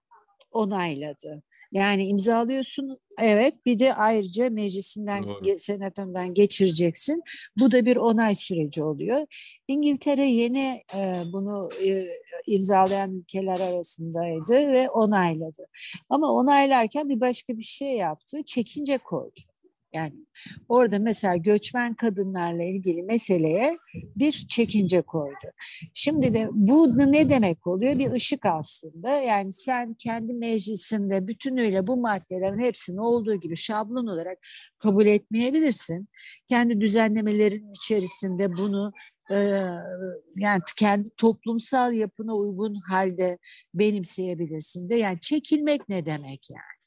onayladı. 0.52 1.44
Yani 1.72 2.06
imzalıyorsun 2.06 3.00
evet 3.22 3.66
bir 3.66 3.80
de 3.80 3.94
ayrıca 3.94 4.50
meclisinden 4.50 5.24
Doğru. 5.24 5.58
senatından 5.58 6.34
geçireceksin. 6.34 7.24
Bu 7.60 7.72
da 7.72 7.86
bir 7.86 7.98
onay 7.98 8.36
süreci 8.36 8.84
oluyor. 8.84 9.26
İngiltere 9.68 10.26
yeni 10.26 10.84
e, 10.96 11.22
bunu 11.34 11.70
e, 11.86 12.04
imzalayan 12.48 13.14
ülkeler 13.16 13.60
arasındaydı 13.60 14.72
ve 14.72 14.90
onayladı. 14.90 15.68
Ama 16.10 16.34
onaylarken 16.34 17.10
bir 17.10 17.20
başka 17.20 17.58
bir 17.58 17.64
şey 17.64 17.96
yaptı. 17.96 18.44
Çekince 18.46 18.98
koydu. 18.98 19.51
Yani 19.94 20.14
orada 20.70 21.00
mesela 21.00 21.36
göçmen 21.36 21.94
kadınlarla 21.94 22.64
ilgili 22.64 23.04
meseleye 23.04 23.78
bir 24.16 24.32
çekince 24.32 25.02
koydu. 25.02 25.52
Şimdi 25.94 26.34
de 26.34 26.48
bu 26.52 26.98
ne 26.98 27.30
demek 27.30 27.68
oluyor? 27.68 28.00
Bir 28.00 28.12
ışık 28.12 28.46
aslında. 28.46 29.10
Yani 29.10 29.54
sen 29.54 29.94
kendi 29.94 30.34
meclisinde 30.34 31.28
bütünüyle 31.28 31.88
bu 31.88 31.98
maddelerin 31.98 32.64
hepsini 32.64 33.02
olduğu 33.02 33.36
gibi 33.36 33.56
şablon 33.56 34.08
olarak 34.08 34.38
kabul 34.78 35.06
etmeyebilirsin. 35.06 36.08
Kendi 36.48 36.82
düzenlemelerin 36.82 37.72
içerisinde 37.72 38.58
bunu 38.58 38.94
yani 40.36 40.62
kendi 40.78 41.10
toplumsal 41.18 41.94
yapına 41.94 42.36
uygun 42.36 42.76
halde 42.76 43.38
benimseyebilirsin 43.74 44.90
de 44.90 44.96
yani 44.96 45.20
çekilmek 45.22 45.90
ne 45.90 46.06
demek 46.06 46.50
yani? 46.50 46.81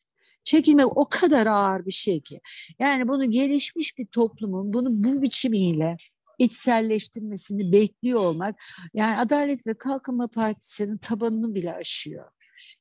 Çekilmek 0.45 0.97
o 0.97 1.09
kadar 1.09 1.47
ağır 1.47 1.87
bir 1.87 1.93
şey 1.93 2.21
ki. 2.21 2.41
Yani 2.79 3.09
bunu 3.09 3.31
gelişmiş 3.31 3.99
bir 3.99 4.07
toplumun 4.07 4.73
bunu 4.73 4.89
bu 4.91 5.23
biçimiyle 5.23 5.97
içselleştirmesini 6.39 7.73
bekliyor 7.73 8.21
olmak 8.21 8.63
yani 8.95 9.17
Adalet 9.17 9.67
ve 9.67 9.75
Kalkınma 9.75 10.29
Partisi'nin 10.29 10.97
tabanını 10.97 11.55
bile 11.55 11.75
aşıyor. 11.75 12.31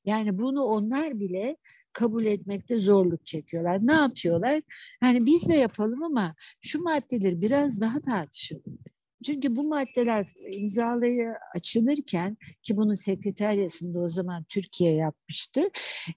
Yani 0.05 0.38
bunu 0.38 0.63
onlar 0.63 1.20
bile 1.20 1.58
kabul 1.93 2.25
etmekte 2.25 2.79
zorluk 2.79 3.25
çekiyorlar. 3.25 3.88
Ne 3.88 3.93
yapıyorlar? 3.93 4.62
Yani 5.03 5.25
biz 5.25 5.50
de 5.50 5.55
yapalım 5.55 6.03
ama 6.03 6.36
şu 6.62 6.82
maddeleri 6.82 7.41
biraz 7.41 7.82
daha 7.82 8.01
tartışalım. 8.01 8.79
Çünkü 9.24 9.56
bu 9.56 9.68
maddeler 9.68 10.25
imzalayı 10.48 11.34
açılırken 11.56 12.38
ki 12.63 12.77
bunun 12.77 12.94
sekreteryasında 12.94 14.00
o 14.00 14.08
zaman 14.08 14.44
Türkiye 14.50 14.94
yapmıştı. 14.96 15.62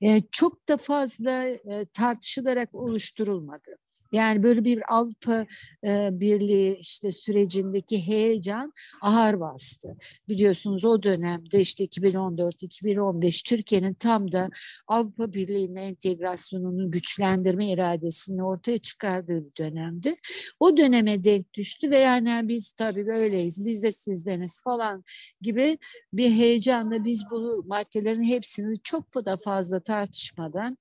E, 0.02 0.20
çok 0.32 0.68
da 0.68 0.76
fazla 0.76 1.46
e, 1.46 1.86
tartışılarak 1.94 2.74
oluşturulmadı. 2.74 3.85
Yani 4.16 4.42
böyle 4.42 4.64
bir 4.64 4.94
Avrupa 4.94 5.46
e, 5.86 6.08
Birliği 6.12 6.76
işte 6.80 7.12
sürecindeki 7.12 8.06
heyecan 8.06 8.72
ağır 9.02 9.40
bastı. 9.40 9.96
Biliyorsunuz 10.28 10.84
o 10.84 11.02
dönemde 11.02 11.60
işte 11.60 11.84
2014-2015 11.84 13.48
Türkiye'nin 13.48 13.94
tam 13.94 14.32
da 14.32 14.48
Avrupa 14.88 15.32
Birliği'nin 15.32 15.76
entegrasyonunu 15.76 16.90
güçlendirme 16.90 17.70
iradesini 17.70 18.44
ortaya 18.44 18.78
çıkardığı 18.78 19.44
bir 19.44 19.56
dönemdi. 19.58 20.14
O 20.60 20.76
döneme 20.76 21.24
denk 21.24 21.54
düştü 21.54 21.90
ve 21.90 21.98
yani 21.98 22.48
biz 22.48 22.72
tabii 22.72 23.06
böyleyiz, 23.06 23.66
biz 23.66 23.82
de 23.82 23.92
sizdeniz 23.92 24.62
falan 24.62 25.04
gibi 25.40 25.78
bir 26.12 26.30
heyecanla 26.30 27.04
biz 27.04 27.24
bu 27.30 27.64
maddelerin 27.66 28.24
hepsini 28.24 28.82
çok 28.82 29.24
da 29.24 29.36
fazla 29.36 29.80
tartışmadan 29.80 30.76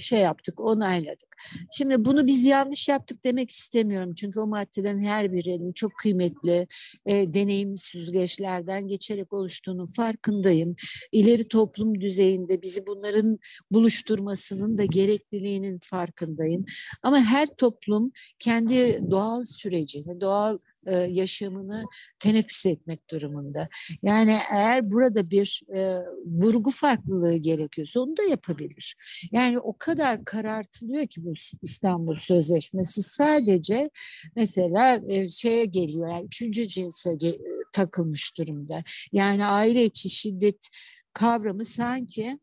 şey 0.00 0.20
yaptık, 0.20 0.60
onayladık. 0.60 1.36
Şimdi 1.72 2.03
bunu 2.04 2.26
biz 2.26 2.44
yanlış 2.44 2.88
yaptık 2.88 3.24
demek 3.24 3.50
istemiyorum. 3.50 4.14
Çünkü 4.14 4.40
o 4.40 4.46
maddelerin 4.46 5.00
her 5.00 5.32
birinin 5.32 5.72
çok 5.72 5.92
kıymetli 5.98 6.66
e, 7.06 7.34
deneyim 7.34 7.78
süzgeçlerden 7.78 8.88
geçerek 8.88 9.32
oluştuğunun 9.32 9.86
farkındayım. 9.86 10.76
İleri 11.12 11.48
toplum 11.48 12.00
düzeyinde 12.00 12.62
bizi 12.62 12.86
bunların 12.86 13.38
buluşturmasının 13.70 14.78
da 14.78 14.84
gerekliliğinin 14.84 15.78
farkındayım. 15.82 16.64
Ama 17.02 17.20
her 17.20 17.46
toplum 17.46 18.12
kendi 18.38 19.10
doğal 19.10 19.44
sürecini, 19.44 20.20
doğal 20.20 20.58
e, 20.86 20.96
yaşamını 20.96 21.84
teneffüs 22.18 22.66
etmek 22.66 23.10
durumunda. 23.10 23.68
Yani 24.02 24.38
eğer 24.52 24.90
burada 24.90 25.30
bir 25.30 25.62
e, 25.74 25.98
vurgu 26.26 26.70
farklılığı 26.70 27.36
gerekiyorsa 27.36 28.00
onu 28.00 28.16
da 28.16 28.22
yapabilir. 28.22 28.96
Yani 29.32 29.58
o 29.58 29.76
kadar 29.78 30.24
karartılıyor 30.24 31.06
ki 31.06 31.24
bu 31.24 31.32
İstanbul 31.62 32.16
Sözleşmesi 32.16 33.02
sadece 33.02 33.90
mesela 34.36 35.00
e, 35.08 35.30
şeye 35.30 35.64
geliyor 35.64 36.10
yani 36.10 36.26
üçüncü 36.26 36.68
cinse 36.68 37.10
ge- 37.10 37.40
takılmış 37.72 38.38
durumda. 38.38 38.82
Yani 39.12 39.44
aile 39.44 39.84
içi 39.84 40.10
şiddet 40.10 40.68
kavramı 41.12 41.64
sanki 41.64 42.38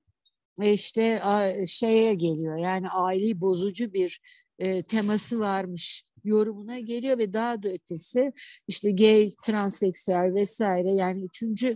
işte 0.62 1.22
şeye 1.68 2.14
geliyor 2.14 2.58
yani 2.58 2.90
aileyi 2.90 3.42
bozucu 3.42 3.94
bir 3.94 4.22
e, 4.60 4.82
teması 4.82 5.40
varmış 5.40 6.04
yorumuna 6.24 6.80
geliyor 6.80 7.18
ve 7.18 7.34
daha 7.34 7.64
da 7.64 7.70
ötesi 7.70 8.32
işte 8.68 8.92
gay, 8.92 9.30
transseksüel 9.46 10.34
vesaire 10.34 10.92
yani 10.92 11.24
üçüncü 11.24 11.76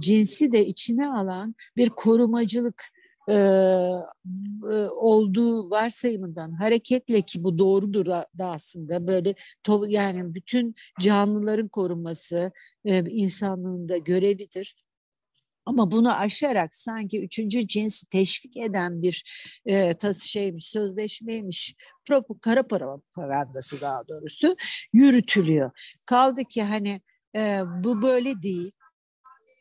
cinsi 0.00 0.52
de 0.52 0.66
içine 0.66 1.08
alan 1.08 1.54
bir 1.76 1.88
korumacılık 1.88 2.84
e, 3.28 3.34
e, 4.72 4.74
olduğu 4.90 5.70
varsayımından 5.70 6.52
hareketle 6.52 7.22
ki 7.22 7.44
bu 7.44 7.58
doğrudur 7.58 8.06
da, 8.06 8.26
da 8.38 8.46
aslında 8.46 9.06
böyle 9.06 9.34
to, 9.64 9.84
yani 9.88 10.34
bütün 10.34 10.74
canlıların 11.00 11.68
korunması 11.68 12.52
e, 12.84 13.10
insanlığın 13.10 14.04
görevidir. 14.04 14.76
Ama 15.66 15.90
bunu 15.90 16.18
aşarak 16.18 16.74
sanki 16.74 17.24
üçüncü 17.24 17.68
cinsi 17.68 18.06
teşvik 18.08 18.56
eden 18.56 19.02
bir 19.02 19.24
e, 19.66 19.94
tas 19.94 20.22
şeymiş, 20.22 20.66
sözleşmeymiş, 20.66 21.74
pro, 22.04 22.22
kara 22.42 22.62
propagandası 22.62 23.80
daha 23.80 24.08
doğrusu 24.08 24.56
yürütülüyor. 24.92 25.70
Kaldı 26.06 26.44
ki 26.44 26.62
hani 26.62 27.00
e, 27.36 27.60
bu 27.84 28.02
böyle 28.02 28.42
değil. 28.42 28.72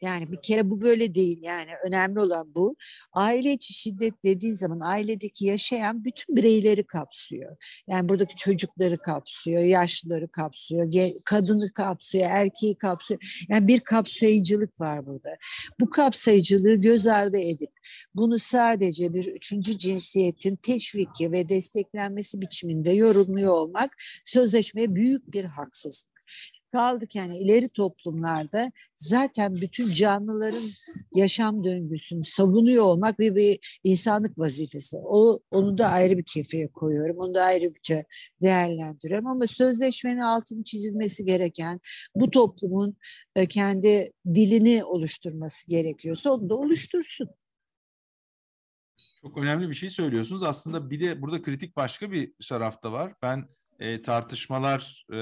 Yani 0.01 0.31
bir 0.31 0.41
kere 0.41 0.69
bu 0.69 0.81
böyle 0.81 1.15
değil 1.15 1.39
yani 1.41 1.71
önemli 1.85 2.19
olan 2.19 2.55
bu. 2.55 2.75
Aile 3.13 3.51
içi 3.51 3.73
şiddet 3.73 4.23
dediğin 4.23 4.53
zaman 4.53 4.79
ailedeki 4.79 5.45
yaşayan 5.45 6.03
bütün 6.03 6.35
bireyleri 6.35 6.83
kapsıyor. 6.83 7.57
Yani 7.87 8.09
buradaki 8.09 8.35
çocukları 8.35 8.97
kapsıyor, 8.97 9.61
yaşlıları 9.61 10.27
kapsıyor, 10.27 10.93
kadını 11.25 11.73
kapsıyor, 11.73 12.25
erkeği 12.29 12.75
kapsıyor. 12.75 13.45
Yani 13.49 13.67
bir 13.67 13.79
kapsayıcılık 13.79 14.81
var 14.81 15.05
burada. 15.05 15.37
Bu 15.79 15.89
kapsayıcılığı 15.89 16.75
göz 16.75 17.07
ardı 17.07 17.37
edip 17.37 17.71
bunu 18.15 18.39
sadece 18.39 19.13
bir 19.13 19.25
üçüncü 19.25 19.77
cinsiyetin 19.77 20.55
teşviki 20.55 21.31
ve 21.31 21.49
desteklenmesi 21.49 22.41
biçiminde 22.41 22.91
yorumluyor 22.91 23.53
olmak 23.53 23.95
sözleşmeye 24.25 24.95
büyük 24.95 25.31
bir 25.33 25.45
haksızlık 25.45 26.15
kaldık 26.75 27.15
yani 27.15 27.37
ileri 27.37 27.69
toplumlarda 27.69 28.71
zaten 28.95 29.55
bütün 29.55 29.91
canlıların 29.91 30.69
yaşam 31.13 31.63
döngüsünü 31.63 32.23
savunuyor 32.23 32.83
olmak 32.83 33.19
bir, 33.19 33.35
bir 33.35 33.79
insanlık 33.83 34.39
vazifesi. 34.39 34.97
O 34.97 35.39
onu 35.51 35.77
da 35.77 35.87
ayrı 35.87 36.17
bir 36.17 36.23
kefeye 36.23 36.67
koyuyorum. 36.67 37.17
Onu 37.19 37.33
da 37.33 37.43
ayrıca 37.43 38.03
değerlendiriyorum 38.41 39.27
ama 39.27 39.47
sözleşmenin 39.47 40.21
altını 40.21 40.63
çizilmesi 40.63 41.25
gereken 41.25 41.79
bu 42.15 42.31
toplumun 42.31 42.97
e, 43.35 43.45
kendi 43.45 44.11
dilini 44.33 44.83
oluşturması 44.83 45.69
gerekiyorsa 45.69 46.31
onu 46.31 46.49
da 46.49 46.55
oluştursun. 46.55 47.29
Çok 49.21 49.37
önemli 49.37 49.69
bir 49.69 49.75
şey 49.75 49.89
söylüyorsunuz. 49.89 50.43
Aslında 50.43 50.89
bir 50.89 50.99
de 50.99 51.21
burada 51.21 51.41
kritik 51.41 51.75
başka 51.75 52.11
bir 52.11 52.33
tarafta 52.49 52.91
var. 52.91 53.13
Ben 53.21 53.47
e, 53.79 54.01
tartışmalar 54.01 55.05
e, 55.13 55.19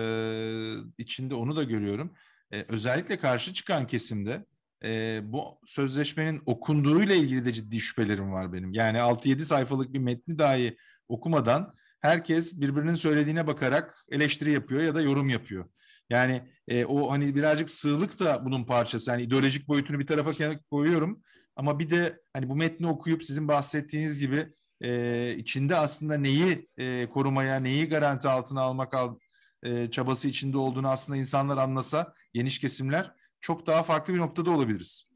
içinde 0.98 1.36
onu 1.36 1.56
da 1.56 1.64
görüyorum. 1.64 2.14
E, 2.52 2.66
özellikle 2.68 3.20
karşı 3.20 3.54
çıkan 3.54 3.88
kesimde 3.88 4.46
e, 4.84 5.22
bu 5.24 5.60
sözleşmenin 5.66 6.42
okunduğuyla 6.46 7.16
ilgili 7.16 7.46
de 7.46 7.54
ciddi 7.54 7.80
şüphelerim 7.80 8.32
var 8.32 8.54
benim. 8.54 8.74
Yani 8.74 8.98
6-7 8.98 9.46
sayfalık 9.46 9.94
bir 9.94 10.00
metni 10.00 10.40
dahi 10.40 10.78
okumadan 11.08 11.74
herkes 12.02 12.62
birbirinin 12.62 12.96
söylediğine 12.96 13.48
bakarak 13.48 14.06
eleştiri 14.12 14.52
yapıyor 14.52 14.82
ya 14.82 14.96
da 14.96 15.02
yorum 15.02 15.30
yapıyor. 15.30 15.66
Yani 16.10 16.42
e, 16.68 16.86
o 16.86 17.12
hani 17.12 17.36
birazcık 17.36 17.70
sığlık 17.70 18.20
da 18.20 18.46
bunun 18.46 18.64
parçası. 18.64 19.12
Yani 19.12 19.24
ideolojik 19.24 19.68
boyutunu 19.68 20.00
bir 20.00 20.08
tarafa 20.08 20.58
koyuyorum. 20.72 21.24
Ama 21.56 21.80
bir 21.80 21.90
de 21.90 22.20
hani 22.34 22.50
bu 22.50 22.56
metni 22.56 22.88
okuyup 22.88 23.24
sizin 23.24 23.48
bahsettiğiniz 23.48 24.20
gibi 24.20 24.54
e, 24.82 25.36
içinde 25.38 25.75
aslında 25.75 26.18
neyi 26.18 26.70
e, 26.77 27.10
korumaya, 27.10 27.56
neyi 27.56 27.89
garanti 27.89 28.27
altına 28.27 28.62
almak 28.62 28.94
al, 28.94 29.18
e, 29.63 29.92
çabası 29.92 30.27
içinde 30.27 30.58
olduğunu 30.58 30.89
aslında 30.89 31.18
insanlar 31.18 31.58
anlasa, 31.58 32.13
geniş 32.34 32.60
kesimler 32.60 33.12
çok 33.42 33.68
daha 33.68 33.84
farklı 33.84 34.13
bir 34.13 34.20
noktada 34.20 34.51
olabiliriz. 34.51 35.12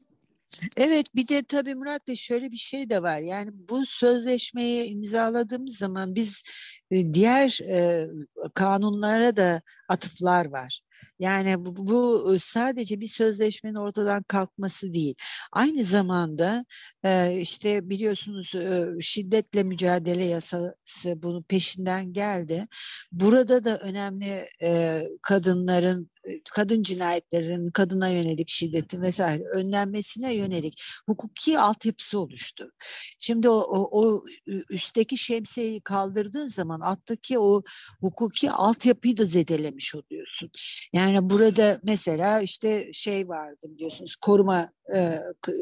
Evet 0.76 1.06
bir 1.14 1.28
de 1.28 1.42
tabii 1.42 1.74
Murat 1.74 2.08
Bey 2.08 2.16
şöyle 2.16 2.50
bir 2.50 2.56
şey 2.56 2.90
de 2.90 3.02
var. 3.02 3.18
Yani 3.18 3.50
bu 3.54 3.86
sözleşmeyi 3.86 4.84
imzaladığımız 4.84 5.76
zaman 5.78 6.14
biz 6.14 6.42
e, 6.90 7.14
diğer 7.14 7.60
e, 7.68 8.08
kanunlara 8.54 9.36
da 9.36 9.62
atıflar 9.88 10.46
var. 10.46 10.80
Yani 11.18 11.64
bu, 11.64 11.86
bu 11.88 12.36
sadece 12.38 13.00
bir 13.00 13.06
sözleşmenin 13.06 13.74
ortadan 13.74 14.22
kalkması 14.22 14.92
değil. 14.92 15.14
Aynı 15.52 15.84
zamanda 15.84 16.64
e, 17.04 17.38
işte 17.40 17.90
biliyorsunuz 17.90 18.54
e, 18.54 18.86
şiddetle 19.00 19.62
mücadele 19.62 20.24
yasası 20.24 21.22
bunun 21.22 21.42
peşinden 21.42 22.12
geldi. 22.12 22.66
Burada 23.12 23.64
da 23.64 23.78
önemli 23.78 24.48
e, 24.62 25.02
kadınların 25.22 26.10
kadın 26.52 26.82
cinayetlerinin, 26.82 27.70
kadına 27.70 28.08
yönelik 28.08 28.48
şiddetin 28.48 29.02
vesaire 29.02 29.42
önlenmesine 29.42 30.34
yönelik 30.34 30.82
hukuki 31.06 31.58
altyapısı 31.58 32.18
oluştu. 32.18 32.70
Şimdi 33.18 33.48
o, 33.48 33.58
o, 33.58 34.02
o 34.02 34.22
üstteki 34.70 35.16
şemsiyeyi 35.16 35.80
kaldırdığın 35.80 36.48
zaman 36.48 36.80
alttaki 36.80 37.38
o 37.38 37.62
hukuki 38.00 38.50
altyapıyı 38.50 39.16
da 39.16 39.24
zedelemiş 39.24 39.94
oluyorsun. 39.94 40.50
Yani 40.92 41.30
burada 41.30 41.80
mesela 41.82 42.40
işte 42.40 42.92
şey 42.92 43.28
vardı 43.28 43.66
biliyorsunuz 43.68 44.16
koruma 44.16 44.72
e, 44.94 44.98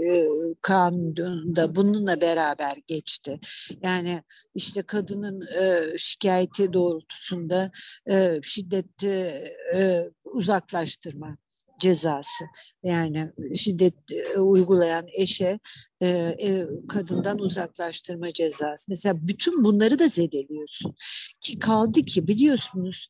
e, 0.09 0.29
kanununda 0.63 1.77
bununla 1.77 2.21
beraber 2.21 2.73
geçti. 2.87 3.41
Yani 3.83 4.23
işte 4.55 4.83
kadının 4.83 5.41
e, 5.61 5.99
şikayeti 5.99 6.73
doğrultusunda 6.73 7.71
e, 8.11 8.39
şiddeti 8.43 9.33
e, 9.75 10.11
uzaklaştırma 10.37 11.37
cezası. 11.81 12.45
Yani 12.83 13.33
şiddet 13.55 13.95
e, 14.13 14.39
uygulayan 14.39 15.07
eşe 15.13 15.59
e, 16.01 16.07
e, 16.09 16.67
kadından 16.89 17.39
uzaklaştırma 17.39 18.33
cezası. 18.33 18.85
Mesela 18.89 19.29
bütün 19.29 19.65
bunları 19.65 19.99
da 19.99 20.09
zedeliyorsun. 20.09 20.95
Ki 21.41 21.59
kaldı 21.59 22.03
ki 22.03 22.29
biliyorsunuz 22.29 23.09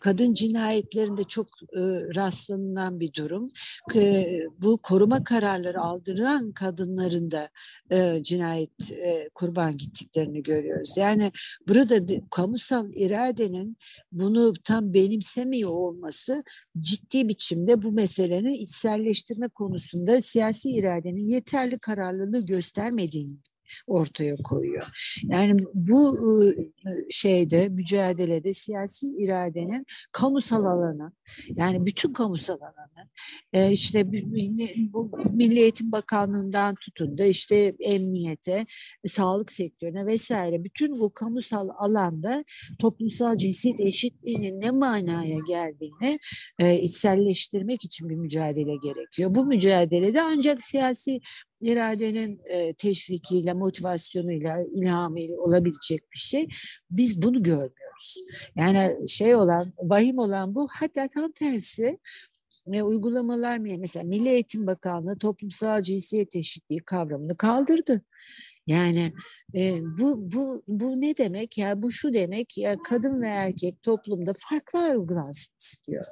kadın 0.00 0.34
cinayetlerinde 0.34 1.24
çok 1.24 1.46
e, 1.76 1.80
rastlanılan 2.14 3.00
bir 3.00 3.14
durum. 3.14 3.46
E, 3.94 4.26
bu 4.58 4.78
koruma 4.82 5.24
kararları 5.24 5.80
aldırılan 5.80 6.52
kadınların 6.52 7.30
da 7.30 7.48
e, 7.90 8.22
cinayet 8.22 8.92
e, 8.92 9.28
kurban 9.34 9.76
gittiklerini 9.76 10.42
görüyoruz. 10.42 10.96
Yani 10.96 11.32
burada 11.68 12.08
de, 12.08 12.22
kamusal 12.30 12.90
iradenin 12.94 13.76
bunu 14.12 14.52
tam 14.64 14.94
benimsemiyor 14.94 15.70
olması 15.70 16.44
ciddi 16.78 17.28
biçimde 17.28 17.82
bu 17.82 17.92
meselenin 17.92 18.52
içselleştirme 18.52 19.48
konusunda 19.48 20.22
siyasi 20.22 20.70
iradenin 20.70 21.30
yeterli 21.30 21.78
kararlılığı 21.78 22.46
göstermediğini 22.46 23.36
ortaya 23.86 24.36
koyuyor. 24.36 24.86
Yani 25.24 25.64
bu 25.74 26.18
şeyde 27.10 27.68
mücadelede 27.68 28.54
siyasi 28.54 29.06
iradenin 29.06 29.86
kamusal 30.12 30.64
alanı 30.64 31.12
yani 31.56 31.86
bütün 31.86 32.12
kamusal 32.12 32.58
alanı 32.60 33.72
işte 33.72 34.12
bu 34.92 35.10
Milli 35.32 35.60
Eğitim 35.60 35.92
Bakanlığı'ndan 35.92 36.74
tutun 36.74 37.18
da 37.18 37.24
işte 37.24 37.74
emniyete, 37.80 38.64
sağlık 39.06 39.52
sektörüne 39.52 40.06
vesaire 40.06 40.64
bütün 40.64 41.00
bu 41.00 41.14
kamusal 41.14 41.68
alanda 41.78 42.44
toplumsal 42.78 43.36
cinsiyet 43.36 43.80
eşitliğinin 43.80 44.60
ne 44.60 44.70
manaya 44.70 45.38
geldiğini 45.48 46.18
içselleştirmek 46.82 47.84
için 47.84 48.08
bir 48.08 48.14
mücadele 48.14 48.76
gerekiyor. 48.82 49.34
Bu 49.34 49.44
mücadelede 49.44 50.22
ancak 50.22 50.62
siyasi 50.62 51.20
iradenin 51.62 52.40
e, 52.44 52.74
teşvikiyle, 52.74 53.52
motivasyonuyla, 53.52 54.64
ilhamıyla 54.74 55.36
olabilecek 55.36 56.12
bir 56.12 56.18
şey. 56.18 56.48
Biz 56.90 57.22
bunu 57.22 57.42
görmüyoruz. 57.42 58.16
Yani 58.56 59.08
şey 59.08 59.34
olan, 59.34 59.72
vahim 59.78 60.18
olan 60.18 60.54
bu. 60.54 60.68
Hatta 60.70 61.08
tam 61.08 61.32
tersi 61.32 61.98
ve 62.66 62.82
uygulamalar? 62.82 63.58
Mesela 63.58 64.04
Milli 64.04 64.28
Eğitim 64.28 64.66
Bakanlığı 64.66 65.18
toplumsal 65.18 65.82
cinsiyet 65.82 66.36
eşitliği 66.36 66.80
kavramını 66.80 67.36
kaldırdı. 67.36 68.02
Yani 68.66 69.12
e, 69.54 69.80
bu 69.98 70.32
bu 70.32 70.62
bu 70.68 71.00
ne 71.00 71.16
demek 71.16 71.58
ya? 71.58 71.82
Bu 71.82 71.90
şu 71.90 72.14
demek 72.14 72.58
ya 72.58 72.76
kadın 72.84 73.22
ve 73.22 73.28
erkek 73.28 73.82
toplumda 73.82 74.32
farklı 74.36 74.98
uygulansın 74.98 75.54
istiyor. 75.60 76.04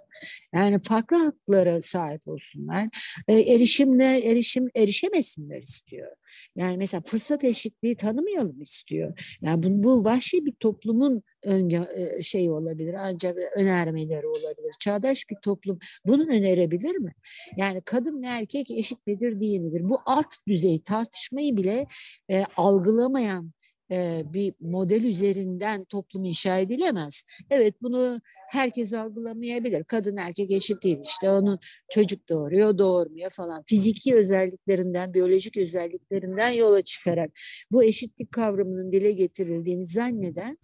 Yani 0.55 0.81
farklı 0.83 1.17
haklara 1.17 1.83
sahip 1.83 2.29
olsunlar. 2.29 2.89
E, 3.29 3.41
erişimle 3.41 4.31
erişim 4.31 4.69
erişemesinler 4.77 5.63
istiyor. 5.63 6.17
Yani 6.57 6.77
mesela 6.77 7.03
fırsat 7.07 7.45
eşitliği 7.45 7.97
tanımayalım 7.97 8.63
istiyor. 8.63 9.37
Yani 9.43 9.63
bu, 9.63 9.83
bu 9.83 10.05
vahşi 10.05 10.47
bir 10.47 10.53
toplumun 10.53 11.23
ön 11.43 11.87
şey 12.21 12.51
olabilir 12.51 12.95
ancak 12.99 13.37
önermeleri 13.57 14.27
olabilir. 14.27 14.75
Çağdaş 14.81 15.31
bir 15.31 15.37
toplum 15.43 15.79
bunu 16.07 16.23
önerebilir 16.23 16.97
mi? 16.97 17.15
Yani 17.57 17.81
kadın 17.85 18.23
ve 18.23 18.27
erkek 18.27 18.71
eşit 18.71 19.07
midir 19.07 19.41
değil 19.41 19.61
midir? 19.61 19.89
Bu 19.89 19.99
alt 20.07 20.35
düzey 20.49 20.83
tartışmayı 20.83 21.57
bile 21.57 21.87
e, 22.29 22.40
algılamayan 22.57 23.53
e, 23.93 24.23
bir 24.33 24.55
model 24.61 25.05
üzerinden 25.05 25.85
toplum 25.85 26.25
inşa 26.25 26.59
edilemez. 26.59 27.25
Evet 27.51 27.75
bunu 27.83 28.21
herkes 28.51 28.95
algılamayabilir. 28.95 29.85
Kadın 29.85 30.17
erkek 30.17 30.51
eşit 30.51 30.83
değil 30.83 30.99
işte 31.05 31.31
onun 31.31 31.59
çocuk 31.91 32.29
doğuruyor 32.29 32.79
doğurmuyor 32.79 33.31
falan. 33.31 33.63
Fiziki 33.67 34.15
özelliklerinden, 34.15 35.15
biyolojik 35.15 35.57
özelliklerinden 35.57 36.51
yola 36.51 36.83
çıkarak 36.83 37.31
bu 37.73 37.85
eşitlik 37.85 38.33
kavramının 38.33 38.93
dile 38.93 39.13
getirildiğini 39.13 39.85
zanneden 39.85 40.59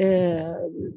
e, 0.00 0.38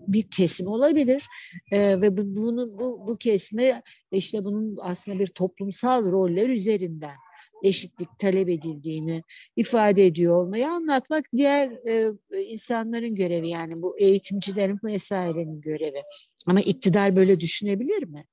bir 0.08 0.30
kesim 0.30 0.68
olabilir. 0.68 1.24
E, 1.72 2.02
ve 2.02 2.18
bunu 2.18 2.80
bu, 2.80 3.08
bu 3.08 3.18
kesme 3.18 3.82
işte 4.16 4.44
bunun 4.44 4.78
aslında 4.82 5.20
bir 5.20 5.28
toplumsal 5.28 6.12
roller 6.12 6.50
üzerinden 6.50 7.16
eşitlik 7.64 8.10
talep 8.20 8.50
edildiğini 8.50 9.24
ifade 9.56 10.06
ediyor 10.06 10.44
olmayı 10.44 10.68
anlatmak 10.68 11.26
diğer 11.36 11.72
e, 11.88 12.12
insanların 12.48 13.16
görevi 13.16 13.50
yani 13.50 13.82
bu 13.82 14.00
eğitimcilerin 14.00 14.80
vesairenin 14.84 15.62
görevi. 15.62 16.02
Ama 16.48 16.62
iktidar 16.62 17.16
böyle 17.16 17.40
düşünebilir 17.40 18.04
mi? 18.04 18.26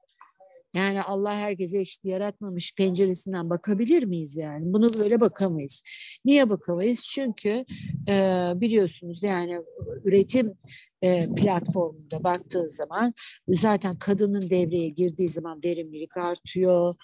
Yani 0.74 1.02
Allah 1.02 1.36
herkese 1.36 1.78
eşit 1.78 2.04
yaratmamış 2.04 2.74
penceresinden 2.74 3.50
bakabilir 3.50 4.02
miyiz 4.02 4.36
yani? 4.36 4.72
Bunu 4.72 4.88
böyle 5.04 5.20
bakamayız. 5.20 5.82
Niye 6.24 6.50
bakamayız? 6.50 7.00
Çünkü 7.14 7.64
e, 8.08 8.46
biliyorsunuz 8.54 9.22
yani 9.22 9.60
üretim 10.04 10.54
e, 11.02 11.34
platformunda 11.34 12.24
baktığı 12.24 12.68
zaman 12.68 13.14
zaten 13.48 13.96
kadının 13.98 14.50
devreye 14.50 14.88
girdiği 14.88 15.28
zaman 15.28 15.60
verimlilik 15.64 16.16
artıyor, 16.16 16.94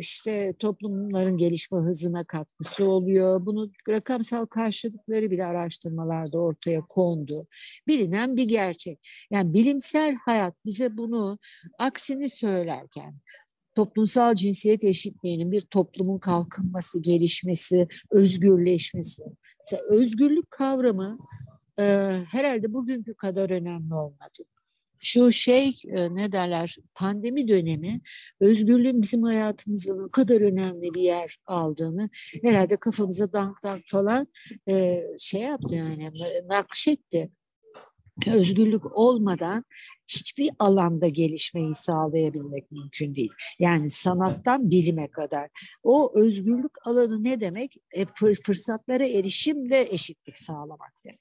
işte 0.00 0.54
toplumların 0.58 1.36
gelişme 1.36 1.78
hızına 1.78 2.24
katkısı 2.24 2.84
oluyor. 2.84 3.46
Bunu 3.46 3.70
rakamsal 3.88 4.46
karşılıkları 4.46 5.30
bile 5.30 5.44
araştırmalarda 5.44 6.38
ortaya 6.38 6.80
kondu. 6.80 7.46
Bilinen 7.86 8.36
bir 8.36 8.48
gerçek. 8.48 9.08
Yani 9.30 9.54
bilimsel 9.54 10.14
hayat 10.14 10.54
bize 10.64 10.96
bunu 10.96 11.38
aksini 11.78 12.28
söylerken 12.28 13.14
toplumsal 13.74 14.34
cinsiyet 14.34 14.84
eşitliğinin 14.84 15.52
bir 15.52 15.60
toplumun 15.60 16.18
kalkınması, 16.18 17.02
gelişmesi, 17.02 17.88
özgürleşmesi. 18.10 19.22
Mesela 19.60 19.82
özgürlük 19.90 20.50
kavramı 20.50 21.14
e, 21.80 21.84
herhalde 22.30 22.74
bugünkü 22.74 23.14
kadar 23.14 23.50
önemli 23.50 23.94
olmadı 23.94 24.44
şu 25.00 25.32
şey 25.32 25.80
e, 25.88 26.14
ne 26.14 26.32
derler 26.32 26.76
pandemi 26.94 27.48
dönemi 27.48 28.00
özgürlüğün 28.40 29.02
bizim 29.02 29.22
hayatımızda 29.22 30.02
ne 30.02 30.06
kadar 30.12 30.40
önemli 30.40 30.94
bir 30.94 31.02
yer 31.02 31.38
aldığını 31.46 32.10
herhalde 32.42 32.76
kafamıza 32.76 33.32
dank 33.32 33.62
dank 33.62 33.82
falan 33.86 34.26
e, 34.70 35.02
şey 35.18 35.40
yaptı 35.40 35.74
yani 35.74 36.10
nakşetti. 36.48 37.30
Özgürlük 38.26 38.98
olmadan 38.98 39.64
hiçbir 40.08 40.50
alanda 40.58 41.08
gelişmeyi 41.08 41.74
sağlayabilmek 41.74 42.72
mümkün 42.72 43.14
değil. 43.14 43.30
Yani 43.58 43.90
sanattan 43.90 44.70
bilime 44.70 45.10
kadar. 45.10 45.50
O 45.82 46.20
özgürlük 46.20 46.86
alanı 46.86 47.24
ne 47.24 47.40
demek? 47.40 47.76
E, 47.92 48.04
fırsatlara 48.44 49.06
erişim 49.06 49.70
de 49.70 49.88
eşitlik 49.90 50.38
sağlamak 50.38 50.92
demek. 51.04 51.20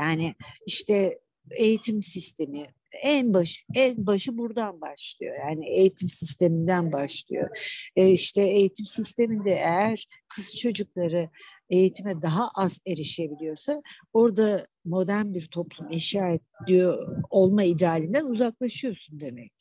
Yani 0.00 0.34
işte 0.66 1.18
eğitim 1.58 2.02
sistemi, 2.02 2.64
en 3.02 3.34
baş 3.34 3.64
en 3.74 4.06
başı 4.06 4.38
buradan 4.38 4.80
başlıyor. 4.80 5.36
Yani 5.38 5.68
eğitim 5.68 6.08
sisteminden 6.08 6.92
başlıyor. 6.92 7.48
E 7.96 8.08
işte 8.08 8.42
eğitim 8.42 8.86
sisteminde 8.86 9.50
eğer 9.50 10.06
kız 10.28 10.58
çocukları 10.58 11.30
eğitime 11.70 12.22
daha 12.22 12.48
az 12.54 12.80
erişebiliyorsa 12.86 13.82
orada 14.12 14.66
modern 14.84 15.34
bir 15.34 15.46
toplum 15.46 15.92
inşa 15.92 16.38
ediyor 16.64 17.16
olma 17.30 17.62
idealinden 17.62 18.24
uzaklaşıyorsun 18.24 19.20
demek. 19.20 19.52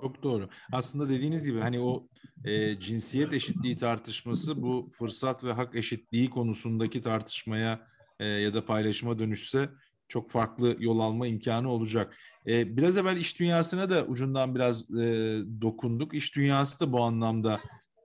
Çok 0.00 0.22
doğru. 0.22 0.48
Aslında 0.72 1.08
dediğiniz 1.08 1.46
gibi 1.46 1.60
hani 1.60 1.80
o 1.80 2.08
e, 2.44 2.80
cinsiyet 2.80 3.32
eşitliği 3.32 3.76
tartışması 3.76 4.62
bu 4.62 4.90
fırsat 4.92 5.44
ve 5.44 5.52
hak 5.52 5.74
eşitliği 5.74 6.30
konusundaki 6.30 7.02
tartışmaya 7.02 7.86
e, 8.20 8.26
ya 8.26 8.54
da 8.54 8.66
paylaşıma 8.66 9.18
dönüşse 9.18 9.68
çok 10.08 10.30
farklı 10.30 10.76
yol 10.78 11.00
alma 11.00 11.26
imkanı 11.26 11.70
olacak. 11.70 12.16
Ee, 12.46 12.76
biraz 12.76 12.96
evvel 12.96 13.16
iş 13.16 13.40
dünyasına 13.40 13.90
da 13.90 14.04
ucundan 14.04 14.54
biraz 14.54 14.90
e, 14.90 15.38
dokunduk. 15.60 16.14
İş 16.14 16.36
dünyası 16.36 16.80
da 16.80 16.92
bu 16.92 17.02
anlamda 17.02 17.60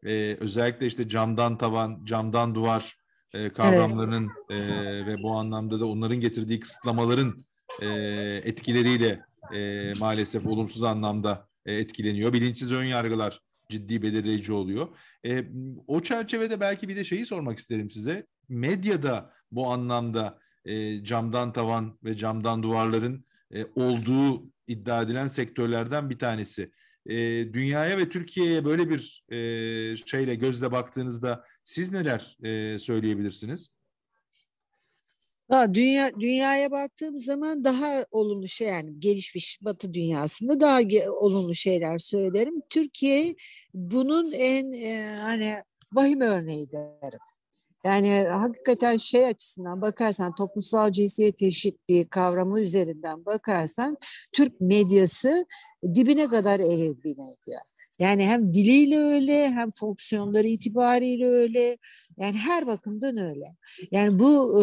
e, 0.05 0.37
özellikle 0.39 0.85
işte 0.85 1.07
camdan 1.07 1.57
tavan, 1.57 2.05
camdan 2.05 2.55
duvar 2.55 2.97
e, 3.33 3.49
kavramlarının 3.49 4.29
evet. 4.49 4.71
e, 4.71 5.05
ve 5.05 5.23
bu 5.23 5.31
anlamda 5.31 5.79
da 5.79 5.85
onların 5.85 6.19
getirdiği 6.19 6.59
kısıtlamaların 6.59 7.45
e, 7.81 7.87
etkileriyle 8.43 9.21
e, 9.53 9.93
maalesef 9.99 10.47
olumsuz 10.47 10.83
anlamda 10.83 11.47
e, 11.65 11.73
etkileniyor. 11.73 12.33
Bilinçsiz 12.33 12.71
ön 12.71 12.83
yargılar 12.83 13.39
ciddi 13.69 14.01
belirleyici 14.01 14.53
oluyor. 14.53 14.87
E, 15.25 15.45
o 15.87 15.99
çerçevede 15.99 16.59
belki 16.59 16.89
bir 16.89 16.95
de 16.95 17.03
şeyi 17.03 17.25
sormak 17.25 17.59
isterim 17.59 17.89
size. 17.89 18.27
Medyada 18.49 19.33
bu 19.51 19.71
anlamda 19.71 20.39
e, 20.65 21.03
camdan 21.03 21.53
tavan 21.53 21.97
ve 22.03 22.15
camdan 22.15 22.63
duvarların 22.63 23.25
e, 23.53 23.65
olduğu 23.65 24.43
iddia 24.67 25.01
edilen 25.01 25.27
sektörlerden 25.27 26.09
bir 26.09 26.19
tanesi. 26.19 26.71
E, 27.05 27.15
dünyaya 27.53 27.97
ve 27.97 28.09
Türkiye'ye 28.09 28.65
böyle 28.65 28.89
bir 28.89 29.23
e, 29.29 29.37
şeyle 29.97 30.35
gözle 30.35 30.71
baktığınızda 30.71 31.45
siz 31.65 31.91
neler 31.91 32.37
e, 32.43 32.79
söyleyebilirsiniz? 32.79 33.69
Ha, 35.49 35.73
dünya 35.73 36.11
dünyaya 36.19 36.71
baktığım 36.71 37.19
zaman 37.19 37.63
daha 37.63 38.05
olumlu 38.11 38.47
şey 38.47 38.67
yani 38.67 38.99
gelişmiş 38.99 39.59
Batı 39.61 39.93
dünyasında 39.93 40.59
daha 40.59 40.79
olumlu 41.21 41.55
şeyler 41.55 41.97
söylerim. 41.97 42.53
Türkiye 42.69 43.35
bunun 43.73 44.31
en 44.31 44.71
e, 44.71 45.15
hani 45.15 45.55
vahim 45.93 46.21
örneği 46.21 46.71
derim. 46.71 47.19
Yani 47.85 48.27
hakikaten 48.31 48.97
şey 48.97 49.25
açısından 49.25 49.81
bakarsan 49.81 50.35
toplumsal 50.35 50.91
cinsiyet 50.91 51.41
eşitliği 51.41 52.07
kavramı 52.09 52.61
üzerinden 52.61 53.25
bakarsan 53.25 53.97
Türk 54.31 54.61
medyası 54.61 55.45
dibine 55.95 56.27
kadar 56.27 56.59
eril 56.59 57.03
bir 57.03 57.17
medya. 57.17 57.59
Yani 58.01 58.25
hem 58.25 58.53
diliyle 58.53 58.99
öyle 58.99 59.51
hem 59.51 59.71
fonksiyonları 59.71 60.47
itibariyle 60.47 61.27
öyle. 61.27 61.77
Yani 62.17 62.37
her 62.37 62.67
bakımdan 62.67 63.17
öyle. 63.17 63.55
Yani 63.91 64.19
bu 64.19 64.53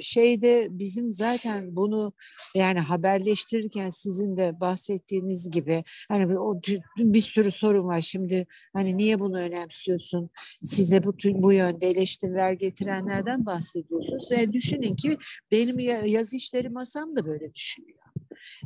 şeyde 0.00 0.68
bizim 0.70 1.12
zaten 1.12 1.76
bunu 1.76 2.12
yani 2.54 2.78
haberleştirirken 2.78 3.90
sizin 3.90 4.36
de 4.36 4.60
bahsettiğiniz 4.60 5.50
gibi 5.50 5.84
hani 6.08 6.38
o 6.38 6.60
bir 6.96 7.22
sürü 7.22 7.50
sorun 7.50 7.86
var 7.86 8.00
şimdi 8.00 8.46
hani 8.72 8.96
niye 8.96 9.20
bunu 9.20 9.38
önemsiyorsun? 9.38 10.30
Size 10.62 11.04
bu 11.04 11.14
bu 11.24 11.52
yönde 11.52 11.86
eleştiriler 11.86 12.52
getirenlerden 12.52 13.46
bahsediyorsunuz. 13.46 14.30
Yani 14.30 14.52
düşünün 14.52 14.96
ki 14.96 15.18
benim 15.50 15.78
yazı 16.06 16.36
işleri 16.36 16.68
masam 16.68 17.16
da 17.16 17.26
böyle 17.26 17.54
düşünüyor. 17.54 18.01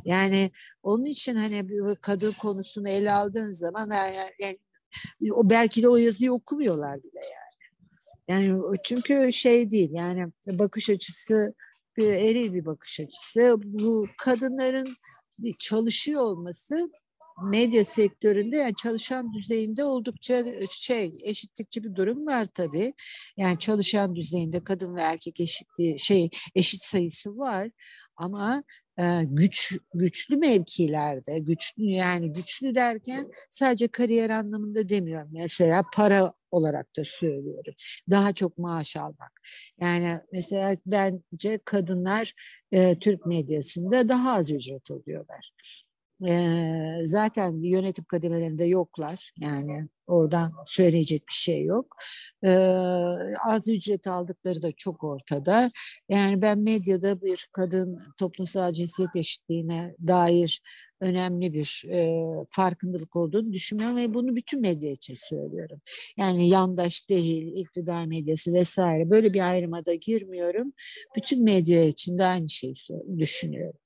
Yani 0.05 0.51
onun 0.83 1.05
için 1.05 1.35
hani 1.35 1.67
kadın 2.01 2.31
konusunu 2.31 2.89
ele 2.89 3.11
aldığın 3.11 3.51
zaman 3.51 3.91
yani, 3.91 4.31
yani 4.39 4.59
o 5.33 5.49
belki 5.49 5.83
de 5.83 5.87
o 5.87 5.97
yazıyı 5.97 6.33
okumuyorlar 6.33 7.03
bile 7.03 7.19
yani. 7.19 7.47
Yani 8.29 8.77
çünkü 8.83 9.31
şey 9.31 9.71
değil 9.71 9.89
yani 9.91 10.31
bakış 10.47 10.89
açısı 10.89 11.53
bir 11.97 12.07
eril 12.07 12.53
bir 12.53 12.65
bakış 12.65 12.99
açısı. 12.99 13.55
Bu 13.57 14.05
kadınların 14.17 14.87
çalışıyor 15.59 16.21
olması 16.21 16.89
medya 17.43 17.83
sektöründe 17.85 18.57
yani 18.57 18.75
çalışan 18.75 19.33
düzeyinde 19.33 19.83
oldukça 19.83 20.45
şey 20.69 21.13
eşitlikçi 21.23 21.83
bir 21.83 21.95
durum 21.95 22.25
var 22.25 22.45
tabii. 22.53 22.93
Yani 23.37 23.59
çalışan 23.59 24.15
düzeyinde 24.15 24.63
kadın 24.63 24.95
ve 24.95 25.01
erkek 25.01 25.39
eşitliği 25.39 25.99
şey 25.99 26.29
eşit 26.55 26.81
sayısı 26.81 27.37
var 27.37 27.69
ama 28.15 28.63
güç 29.23 29.77
güçlü 29.93 30.37
mevkilerde 30.37 31.39
güçlü 31.39 31.83
yani 31.83 32.33
güçlü 32.33 32.75
derken 32.75 33.27
sadece 33.51 33.87
kariyer 33.87 34.29
anlamında 34.29 34.89
demiyorum. 34.89 35.29
Mesela 35.33 35.83
para 35.93 36.33
olarak 36.51 36.97
da 36.97 37.03
söylüyorum. 37.05 37.73
Daha 38.09 38.33
çok 38.33 38.57
maaş 38.57 38.97
almak. 38.97 39.41
Yani 39.81 40.19
mesela 40.33 40.77
bence 40.85 41.59
kadınlar 41.65 42.33
e, 42.71 42.99
Türk 42.99 43.25
medyasında 43.25 44.09
daha 44.09 44.33
az 44.33 44.51
ücret 44.51 44.91
alıyorlar 44.91 45.51
zaten 47.05 47.63
yönetim 47.63 48.05
kademelerinde 48.05 48.65
yoklar. 48.65 49.31
Yani 49.37 49.87
oradan 50.07 50.53
söyleyecek 50.65 51.21
bir 51.29 51.33
şey 51.33 51.63
yok. 51.63 51.95
Az 53.45 53.69
ücret 53.69 54.07
aldıkları 54.07 54.61
da 54.61 54.71
çok 54.71 55.03
ortada. 55.03 55.71
Yani 56.09 56.41
ben 56.41 56.59
medyada 56.59 57.21
bir 57.21 57.49
kadın 57.53 57.99
toplumsal 58.19 58.73
cinsiyet 58.73 59.15
eşitliğine 59.15 59.95
dair 60.07 60.61
önemli 61.01 61.53
bir 61.53 61.83
e, 61.93 62.23
farkındalık 62.49 63.15
olduğunu 63.15 63.53
düşünmüyorum 63.53 63.97
ve 63.97 64.13
bunu 64.13 64.35
bütün 64.35 64.61
medya 64.61 64.91
için 64.91 65.15
söylüyorum. 65.17 65.81
Yani 66.17 66.49
yandaş 66.49 67.09
değil, 67.09 67.51
iktidar 67.55 68.05
medyası 68.05 68.53
vesaire 68.53 69.09
böyle 69.09 69.33
bir 69.33 69.49
ayrıma 69.49 69.85
da 69.85 69.93
girmiyorum. 69.93 70.73
Bütün 71.15 71.43
medya 71.43 71.83
için 71.83 72.19
de 72.19 72.25
aynı 72.25 72.49
şeyi 72.49 72.73
düşünüyorum. 73.17 73.79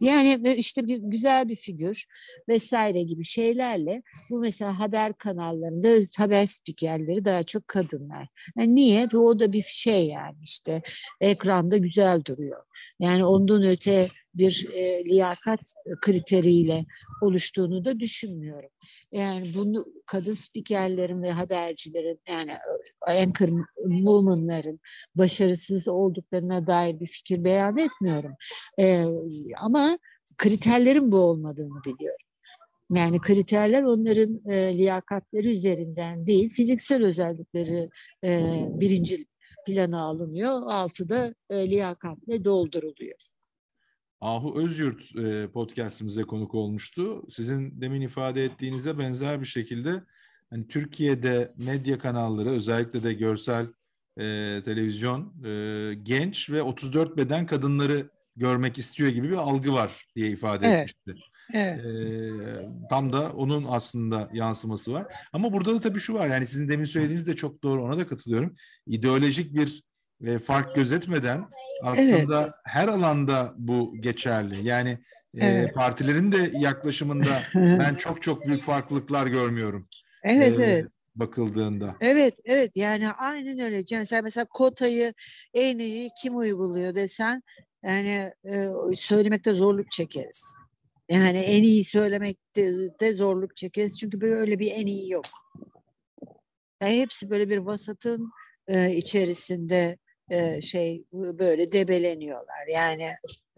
Yani 0.00 0.54
işte 0.56 0.86
bir 0.86 0.98
güzel 0.98 1.48
bir 1.48 1.56
figür 1.56 2.04
vesaire 2.48 3.02
gibi 3.02 3.24
şeylerle 3.24 4.02
bu 4.30 4.38
mesela 4.38 4.78
haber 4.78 5.12
kanallarında 5.12 5.88
haber 6.18 6.46
spikerleri 6.46 7.24
daha 7.24 7.42
çok 7.42 7.68
kadınlar. 7.68 8.28
Yani 8.58 8.74
niye? 8.74 9.08
O 9.14 9.38
da 9.40 9.52
bir 9.52 9.62
şey 9.62 10.06
yani 10.06 10.36
işte 10.42 10.82
ekranda 11.20 11.76
güzel 11.76 12.24
duruyor. 12.24 12.62
Yani 13.00 13.24
ondan 13.24 13.62
öte 13.62 14.08
bir 14.34 14.66
e, 14.74 15.04
liyakat 15.04 15.60
kriteriyle 16.00 16.86
oluştuğunu 17.22 17.84
da 17.84 18.00
düşünmüyorum. 18.00 18.70
Yani 19.12 19.54
bunu 19.54 19.86
kadın 20.06 20.32
spikerlerin 20.32 21.22
ve 21.22 21.30
habercilerin 21.30 22.20
yani 22.28 22.52
anchor 23.08 23.48
woman'ların 23.84 24.80
başarısız 25.14 25.88
olduklarına 25.88 26.66
dair 26.66 27.00
bir 27.00 27.06
fikir 27.06 27.44
beyan 27.44 27.78
etmiyorum. 27.78 28.32
E, 28.78 29.04
ama 29.60 29.98
kriterlerin 30.38 31.12
bu 31.12 31.16
olmadığını 31.18 31.84
biliyorum. 31.86 32.26
Yani 32.94 33.20
kriterler 33.20 33.82
onların 33.82 34.40
e, 34.50 34.78
liyakatleri 34.78 35.50
üzerinden 35.50 36.26
değil, 36.26 36.50
fiziksel 36.50 37.04
özellikleri 37.04 37.90
e, 38.24 38.42
birinci 38.70 39.26
plana 39.66 40.02
alınıyor. 40.02 40.62
Altıda 40.66 41.34
e, 41.50 41.70
liyakatle 41.70 42.44
dolduruluyor. 42.44 43.39
Ahu 44.20 44.60
Özyurt 44.60 45.16
e, 45.16 45.48
podcastimize 45.52 46.22
konuk 46.22 46.54
olmuştu. 46.54 47.22
Sizin 47.30 47.80
demin 47.80 48.00
ifade 48.00 48.44
ettiğinize 48.44 48.98
benzer 48.98 49.40
bir 49.40 49.46
şekilde 49.46 50.02
hani 50.50 50.68
Türkiye'de 50.68 51.54
medya 51.56 51.98
kanalları 51.98 52.50
özellikle 52.50 53.02
de 53.02 53.12
görsel 53.12 53.66
e, 54.16 54.24
televizyon 54.64 55.44
e, 55.44 55.94
genç 55.94 56.50
ve 56.50 56.62
34 56.62 57.16
beden 57.16 57.46
kadınları 57.46 58.10
görmek 58.36 58.78
istiyor 58.78 59.10
gibi 59.10 59.30
bir 59.30 59.36
algı 59.36 59.72
var 59.72 60.06
diye 60.16 60.30
ifade 60.30 60.66
evet. 60.66 60.90
etmişti. 60.90 61.30
Evet. 61.54 61.84
Ee, 61.84 62.88
tam 62.90 63.12
da 63.12 63.32
onun 63.32 63.66
aslında 63.68 64.30
yansıması 64.32 64.92
var. 64.92 65.06
Ama 65.32 65.52
burada 65.52 65.74
da 65.74 65.80
tabii 65.80 66.00
şu 66.00 66.14
var 66.14 66.28
yani 66.28 66.46
sizin 66.46 66.68
demin 66.68 66.84
söylediğiniz 66.84 67.26
de 67.26 67.36
çok 67.36 67.62
doğru 67.62 67.84
ona 67.84 67.98
da 67.98 68.06
katılıyorum. 68.06 68.54
İdeolojik 68.86 69.54
bir 69.54 69.82
ve 70.20 70.38
fark 70.38 70.74
gözetmeden 70.74 71.44
aslında 71.84 72.42
evet. 72.42 72.52
her 72.64 72.88
alanda 72.88 73.54
bu 73.56 73.94
geçerli. 74.00 74.66
Yani 74.66 74.98
e, 75.34 75.46
evet. 75.46 75.70
e, 75.70 75.72
partilerin 75.72 76.32
de 76.32 76.50
yaklaşımında 76.54 77.38
ben 77.54 77.94
çok 77.94 78.22
çok 78.22 78.46
büyük 78.46 78.62
farklılıklar 78.62 79.26
görmüyorum. 79.26 79.88
Evet 80.24 80.58
ee, 80.58 80.62
evet 80.62 80.90
bakıldığında. 81.14 81.96
Evet, 82.00 82.38
evet 82.44 82.76
yani 82.76 83.10
aynen 83.10 83.58
öyle. 83.58 83.84
Yani 83.90 84.06
sen 84.06 84.24
mesela 84.24 84.44
kotayı 84.44 85.14
en 85.54 85.78
iyi 85.78 86.10
kim 86.22 86.36
uyguluyor 86.36 86.94
desen 86.94 87.42
yani 87.84 88.32
e, 88.44 88.68
söylemekte 88.94 89.52
zorluk 89.52 89.90
çekeriz. 89.90 90.56
Yani 91.10 91.38
en 91.38 91.62
iyi 91.62 91.84
söylemekte 91.84 92.72
de 93.00 93.14
zorluk 93.14 93.56
çekeriz. 93.56 93.98
Çünkü 93.98 94.20
böyle 94.20 94.58
bir 94.58 94.70
en 94.74 94.86
iyi 94.86 95.10
yok. 95.10 95.24
Yani 96.82 96.98
hepsi 96.98 97.30
böyle 97.30 97.48
bir 97.48 97.58
vasatın 97.58 98.30
e, 98.68 98.90
içerisinde 98.90 99.98
şey 100.60 101.04
böyle 101.12 101.72
debeleniyorlar. 101.72 102.66
Yani 102.72 103.08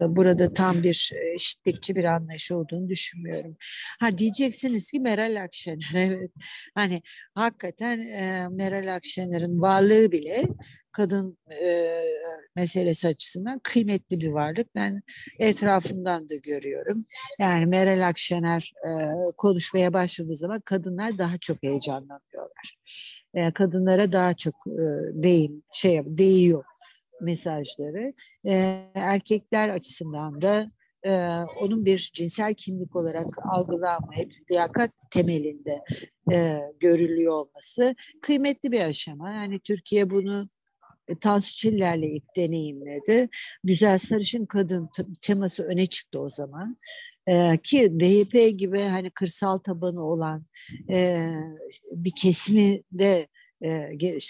burada 0.01 0.53
tam 0.53 0.83
bir 0.83 1.11
eşitlikçi 1.35 1.95
bir 1.95 2.03
anlayış 2.03 2.51
olduğunu 2.51 2.89
düşünmüyorum. 2.89 3.57
Ha 3.99 4.17
diyeceksiniz 4.17 4.91
ki 4.91 4.99
Meral 4.99 5.43
Akşener 5.43 5.91
evet. 5.95 6.31
Hani 6.75 7.01
hakikaten 7.35 7.99
e, 7.99 8.47
Meral 8.49 8.95
Akşener'in 8.95 9.61
varlığı 9.61 10.11
bile 10.11 10.43
kadın 10.91 11.37
e, 11.63 12.01
meselesi 12.55 13.07
açısından 13.07 13.59
kıymetli 13.63 14.21
bir 14.21 14.29
varlık. 14.29 14.75
Ben 14.75 15.01
etrafımdan 15.39 16.29
da 16.29 16.35
görüyorum. 16.35 17.05
Yani 17.39 17.65
Meral 17.65 18.07
Akşener 18.07 18.73
e, 18.87 18.91
konuşmaya 19.37 19.93
başladığı 19.93 20.35
zaman 20.35 20.61
kadınlar 20.61 21.17
daha 21.17 21.37
çok 21.37 21.63
heyecanlanıyorlar 22.63 23.49
e, 23.49 23.53
kadınlara 23.53 24.11
daha 24.11 24.33
çok 24.33 24.55
e, 24.67 24.83
değin, 25.23 25.63
şey 25.71 26.01
değiyor 26.05 26.63
mesajları. 27.21 28.13
E, 28.45 28.53
erkekler 28.93 29.69
açısından 29.69 30.41
da 30.41 30.71
e, 31.03 31.11
onun 31.61 31.85
bir 31.85 32.11
cinsel 32.13 32.53
kimlik 32.53 32.95
olarak 32.95 33.27
algılanmayıp 33.51 34.31
liyakat 34.51 34.91
temelinde 35.11 35.81
e, 36.33 36.59
görülüyor 36.79 37.33
olması 37.33 37.95
kıymetli 38.21 38.71
bir 38.71 38.81
aşama. 38.81 39.31
Yani 39.31 39.59
Türkiye 39.59 40.09
bunu 40.09 40.49
e, 41.07 41.19
Tansu 41.19 41.55
Çiller'le 41.55 42.15
ilk 42.15 42.35
deneyimledi. 42.35 43.29
Güzel 43.63 43.97
sarışın 43.97 44.45
kadın 44.45 44.89
teması 45.21 45.63
öne 45.63 45.85
çıktı 45.85 46.19
o 46.19 46.29
zaman. 46.29 46.77
Ki 47.63 47.99
DYP 47.99 48.59
gibi 48.59 48.81
hani 48.81 49.09
kırsal 49.09 49.57
tabanı 49.57 50.03
olan 50.03 50.43
e, 50.89 51.29
bir 51.91 52.11
kesimi 52.17 52.83
de 52.91 53.27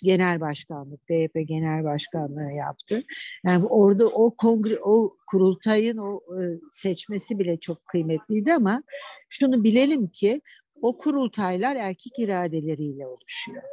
genel 0.03 0.41
başkanlık, 0.41 1.09
DYP 1.09 1.47
genel 1.47 1.83
başkanlığı 1.83 2.51
yaptı. 2.51 3.03
Yani 3.45 3.65
orada 3.65 4.07
o 4.07 4.35
kongre, 4.35 4.79
o 4.83 5.17
kurultayın 5.27 5.97
o 5.97 6.21
e, 6.41 6.59
seçmesi 6.71 7.39
bile 7.39 7.59
çok 7.59 7.85
kıymetliydi 7.85 8.53
ama 8.53 8.83
şunu 9.29 9.63
bilelim 9.63 10.07
ki 10.07 10.41
o 10.81 10.97
kurultaylar 10.97 11.75
erkek 11.75 12.19
iradeleriyle 12.19 13.07
oluşuyor. 13.07 13.63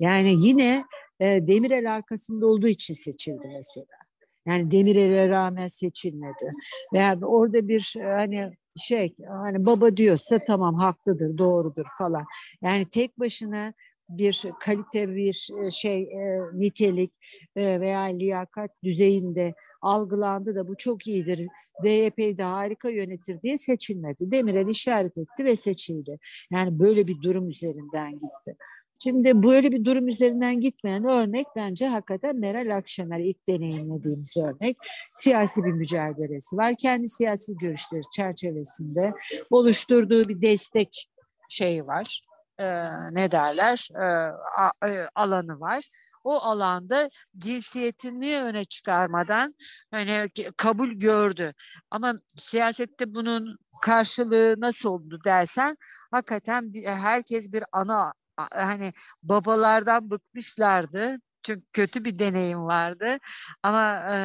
Yani 0.00 0.46
yine 0.46 0.84
Demirel 1.20 1.94
arkasında 1.94 2.46
olduğu 2.46 2.68
için 2.68 2.94
seçildi 2.94 3.48
mesela. 3.56 3.99
Yani 4.46 4.70
Demirel'e 4.70 5.28
rağmen 5.28 5.66
seçilmedi. 5.66 6.52
Veya 6.92 7.18
orada 7.22 7.68
bir 7.68 7.94
e, 8.00 8.02
hani 8.02 8.52
şey 8.76 9.14
hani 9.28 9.66
baba 9.66 9.96
diyorsa 9.96 10.38
tamam 10.46 10.74
haklıdır, 10.74 11.38
doğrudur 11.38 11.86
falan. 11.98 12.24
Yani 12.62 12.86
tek 12.90 13.18
başına 13.18 13.72
bir 14.08 14.44
kalite 14.60 15.08
bir 15.08 15.48
e, 15.64 15.70
şey 15.70 16.02
e, 16.02 16.40
nitelik 16.52 17.12
veya 17.56 18.00
liyakat 18.00 18.70
düzeyinde 18.84 19.54
algılandı 19.82 20.54
da 20.54 20.68
bu 20.68 20.76
çok 20.76 21.06
iyidir. 21.06 21.46
DYP'yi 21.84 22.36
harika 22.36 22.90
yönetir 22.90 23.42
diye 23.42 23.56
seçilmedi. 23.56 24.30
Demirel 24.30 24.68
işaret 24.68 25.18
etti 25.18 25.44
ve 25.44 25.56
seçildi. 25.56 26.18
Yani 26.52 26.78
böyle 26.78 27.06
bir 27.06 27.22
durum 27.22 27.48
üzerinden 27.48 28.12
gitti. 28.12 28.56
Şimdi 29.02 29.42
böyle 29.42 29.72
bir 29.72 29.84
durum 29.84 30.08
üzerinden 30.08 30.60
gitmeyen 30.60 31.04
örnek 31.04 31.46
bence 31.56 31.86
hakikaten 31.86 32.36
Meral 32.36 32.76
Akşener 32.76 33.18
ilk 33.18 33.48
deneyimlediğimiz 33.48 34.36
örnek. 34.36 34.76
Siyasi 35.16 35.64
bir 35.64 35.72
mücadelesi 35.72 36.56
var. 36.56 36.74
Kendi 36.78 37.08
siyasi 37.08 37.56
görüşleri 37.56 38.02
çerçevesinde 38.16 39.12
oluşturduğu 39.50 40.28
bir 40.28 40.42
destek 40.42 41.06
şeyi 41.48 41.82
var. 41.82 42.20
Ee, 42.58 42.64
ne 43.12 43.30
derler? 43.32 43.88
Ee, 43.94 44.88
e, 44.88 45.08
alanı 45.14 45.60
var 45.60 45.88
o 46.24 46.34
alanda 46.34 47.10
cinsiyetini 47.38 48.42
öne 48.42 48.64
çıkarmadan 48.64 49.54
hani 49.90 50.30
kabul 50.56 50.88
gördü. 50.88 51.50
Ama 51.90 52.14
siyasette 52.36 53.14
bunun 53.14 53.58
karşılığı 53.82 54.54
nasıl 54.58 54.88
oldu 54.88 55.18
dersen 55.24 55.76
hakikaten 56.10 56.72
herkes 57.04 57.52
bir 57.52 57.64
ana 57.72 58.12
hani 58.52 58.92
babalardan 59.22 60.10
bıkmışlardı. 60.10 61.16
Çünkü 61.42 61.62
kötü 61.72 62.04
bir 62.04 62.18
deneyim 62.18 62.64
vardı. 62.64 63.18
Ama 63.62 64.14
e, 64.14 64.18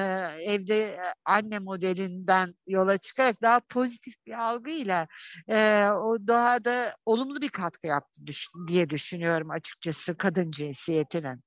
evde 0.46 1.00
anne 1.26 1.60
modelinden 1.60 2.54
yola 2.68 2.98
çıkarak 2.98 3.42
daha 3.42 3.60
pozitif 3.60 4.14
bir 4.26 4.34
algıyla 4.34 5.08
e, 5.48 5.88
o 5.88 6.18
daha 6.28 6.66
da 6.66 6.96
olumlu 7.06 7.42
bir 7.42 7.50
katkı 7.50 7.88
yaptı 7.88 8.28
düş 8.28 8.48
diye 8.68 8.90
düşünüyorum 8.90 9.52
açıkçası 9.52 10.18
kadın 10.18 10.52
cinsiyetinin. 10.52 11.44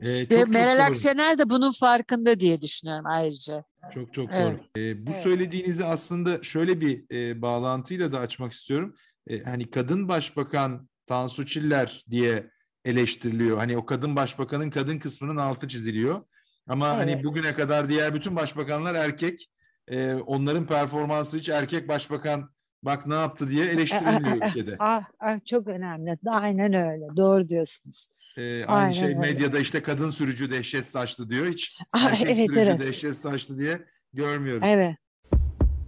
Ee, 0.00 0.28
çok, 0.28 0.38
Ve 0.38 0.44
Meral 0.44 0.86
Akşener 0.86 1.38
de 1.38 1.50
bunun 1.50 1.72
farkında 1.72 2.40
diye 2.40 2.60
düşünüyorum 2.60 3.06
ayrıca. 3.06 3.64
Çok 3.94 4.14
çok 4.14 4.30
evet. 4.32 4.58
doğru. 4.58 4.82
Ee, 4.82 5.06
bu 5.06 5.10
evet. 5.10 5.22
söylediğinizi 5.22 5.84
aslında 5.84 6.42
şöyle 6.42 6.80
bir 6.80 7.04
e, 7.10 7.42
bağlantıyla 7.42 8.12
da 8.12 8.18
açmak 8.18 8.52
istiyorum. 8.52 8.96
E, 9.26 9.42
hani 9.42 9.70
kadın 9.70 10.08
başbakan 10.08 10.88
Tansu 11.06 11.46
Çiller 11.46 12.04
diye 12.10 12.50
eleştiriliyor. 12.84 13.56
Hani 13.58 13.76
o 13.76 13.86
kadın 13.86 14.16
başbakanın 14.16 14.70
kadın 14.70 14.98
kısmının 14.98 15.36
altı 15.36 15.68
çiziliyor. 15.68 16.20
Ama 16.66 16.88
hani 16.88 17.02
evet. 17.02 17.14
hani 17.14 17.24
bugüne 17.24 17.54
kadar 17.54 17.88
diğer 17.88 18.14
bütün 18.14 18.36
başbakanlar 18.36 18.94
erkek. 18.94 19.50
e, 19.88 20.14
onların 20.14 20.66
performansı 20.66 21.36
hiç 21.36 21.48
erkek 21.48 21.88
başbakan 21.88 22.50
bak 22.82 23.06
ne 23.06 23.14
yaptı 23.14 23.50
diye 23.50 23.66
eleştirilmiyor 23.66 24.36
ülkede. 24.46 24.76
Ah, 24.78 25.04
ah, 25.20 25.44
çok 25.44 25.66
önemli. 25.66 26.18
Aynen 26.26 26.74
öyle. 26.74 27.16
Doğru 27.16 27.48
diyorsunuz. 27.48 28.08
Ee, 28.38 28.64
aynı 28.64 28.94
şey 28.94 29.14
medyada 29.14 29.58
işte 29.58 29.82
kadın 29.82 30.10
sürücü 30.10 30.50
dehşet 30.50 30.86
saçlı 30.86 31.30
diyor. 31.30 31.46
Hiç 31.46 31.78
ah, 31.94 32.10
erkek 32.10 32.30
evet, 32.30 32.46
sürücü 32.46 32.70
evet. 32.70 32.80
dehşet 32.80 33.16
saçlı 33.16 33.58
diye 33.58 33.84
görmüyoruz. 34.12 34.68
Evet. 34.72 34.96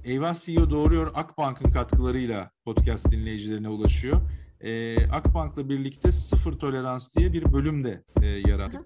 Eyvah 0.04 0.34
CEO 0.34 0.70
Doğruyor 0.70 1.10
Akbank'ın 1.14 1.70
katkılarıyla 1.70 2.50
podcast 2.64 3.10
dinleyicilerine 3.10 3.68
ulaşıyor. 3.68 4.20
Ee, 4.60 5.08
Akbank'la 5.10 5.68
birlikte 5.68 6.12
sıfır 6.12 6.52
tolerans 6.52 7.16
diye 7.16 7.32
bir 7.32 7.52
bölüm 7.52 7.84
de 7.84 8.04
e, 8.22 8.26
yarattık. 8.26 8.80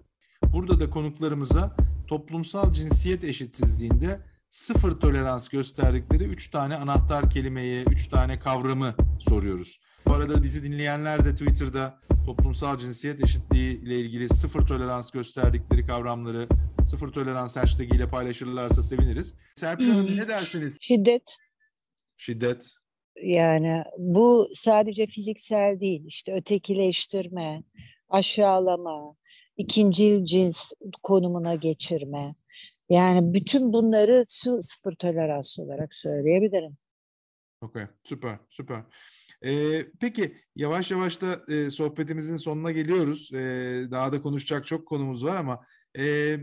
Burada 0.53 0.81
da 0.81 0.91
konuklarımıza 0.91 1.77
toplumsal 2.07 2.73
cinsiyet 2.73 3.25
eşitsizliğinde 3.25 4.21
sıfır 4.51 4.93
tolerans 4.93 5.49
gösterdikleri 5.49 6.25
üç 6.25 6.51
tane 6.51 6.77
anahtar 6.77 7.31
kelimeyi, 7.31 7.85
üç 7.85 8.09
tane 8.09 8.39
kavramı 8.39 8.95
soruyoruz. 9.29 9.81
Bu 10.07 10.13
arada 10.13 10.43
bizi 10.43 10.63
dinleyenler 10.63 11.25
de 11.25 11.33
Twitter'da 11.33 12.01
toplumsal 12.27 12.79
cinsiyet 12.79 13.25
eşitliği 13.25 13.81
ile 13.83 14.01
ilgili 14.01 14.29
sıfır 14.29 14.67
tolerans 14.67 15.11
gösterdikleri 15.11 15.87
kavramları 15.87 16.49
sıfır 16.87 17.09
tolerans 17.09 17.57
hashtag 17.57 17.95
ile 17.95 18.09
paylaşırlarsa 18.09 18.83
seviniriz. 18.83 19.35
Serpil 19.57 19.91
Hanım 19.91 20.07
ne 20.17 20.29
dersiniz? 20.29 20.79
Şiddet. 20.81 21.39
Şiddet. 22.17 22.75
Yani 23.23 23.85
bu 23.99 24.49
sadece 24.53 25.07
fiziksel 25.07 25.81
değil. 25.81 26.05
İşte 26.07 26.35
ötekileştirme, 26.35 27.63
aşağılama, 28.09 29.17
ikincil 29.57 30.25
cins 30.25 30.73
konumuna 31.03 31.55
geçirme. 31.55 32.35
Yani 32.89 33.35
bütün 33.35 33.73
bunları 33.73 34.25
sıfır 34.61 34.93
tolerans 34.93 35.59
olarak 35.59 35.95
söyleyebilirim. 35.95 36.77
Okay, 37.61 37.87
süper, 38.05 38.39
süper. 38.51 38.83
Ee, 39.45 39.87
peki 40.01 40.37
yavaş 40.57 40.91
yavaş 40.91 41.21
da 41.21 41.53
e, 41.55 41.71
sohbetimizin 41.71 42.37
sonuna 42.37 42.73
geliyoruz. 42.73 43.33
E, 43.33 43.39
daha 43.91 44.13
da 44.13 44.23
konuşacak 44.23 44.67
çok 44.67 44.87
konumuz 44.87 45.25
var 45.25 45.37
ama 45.37 45.67
e, 45.99 46.37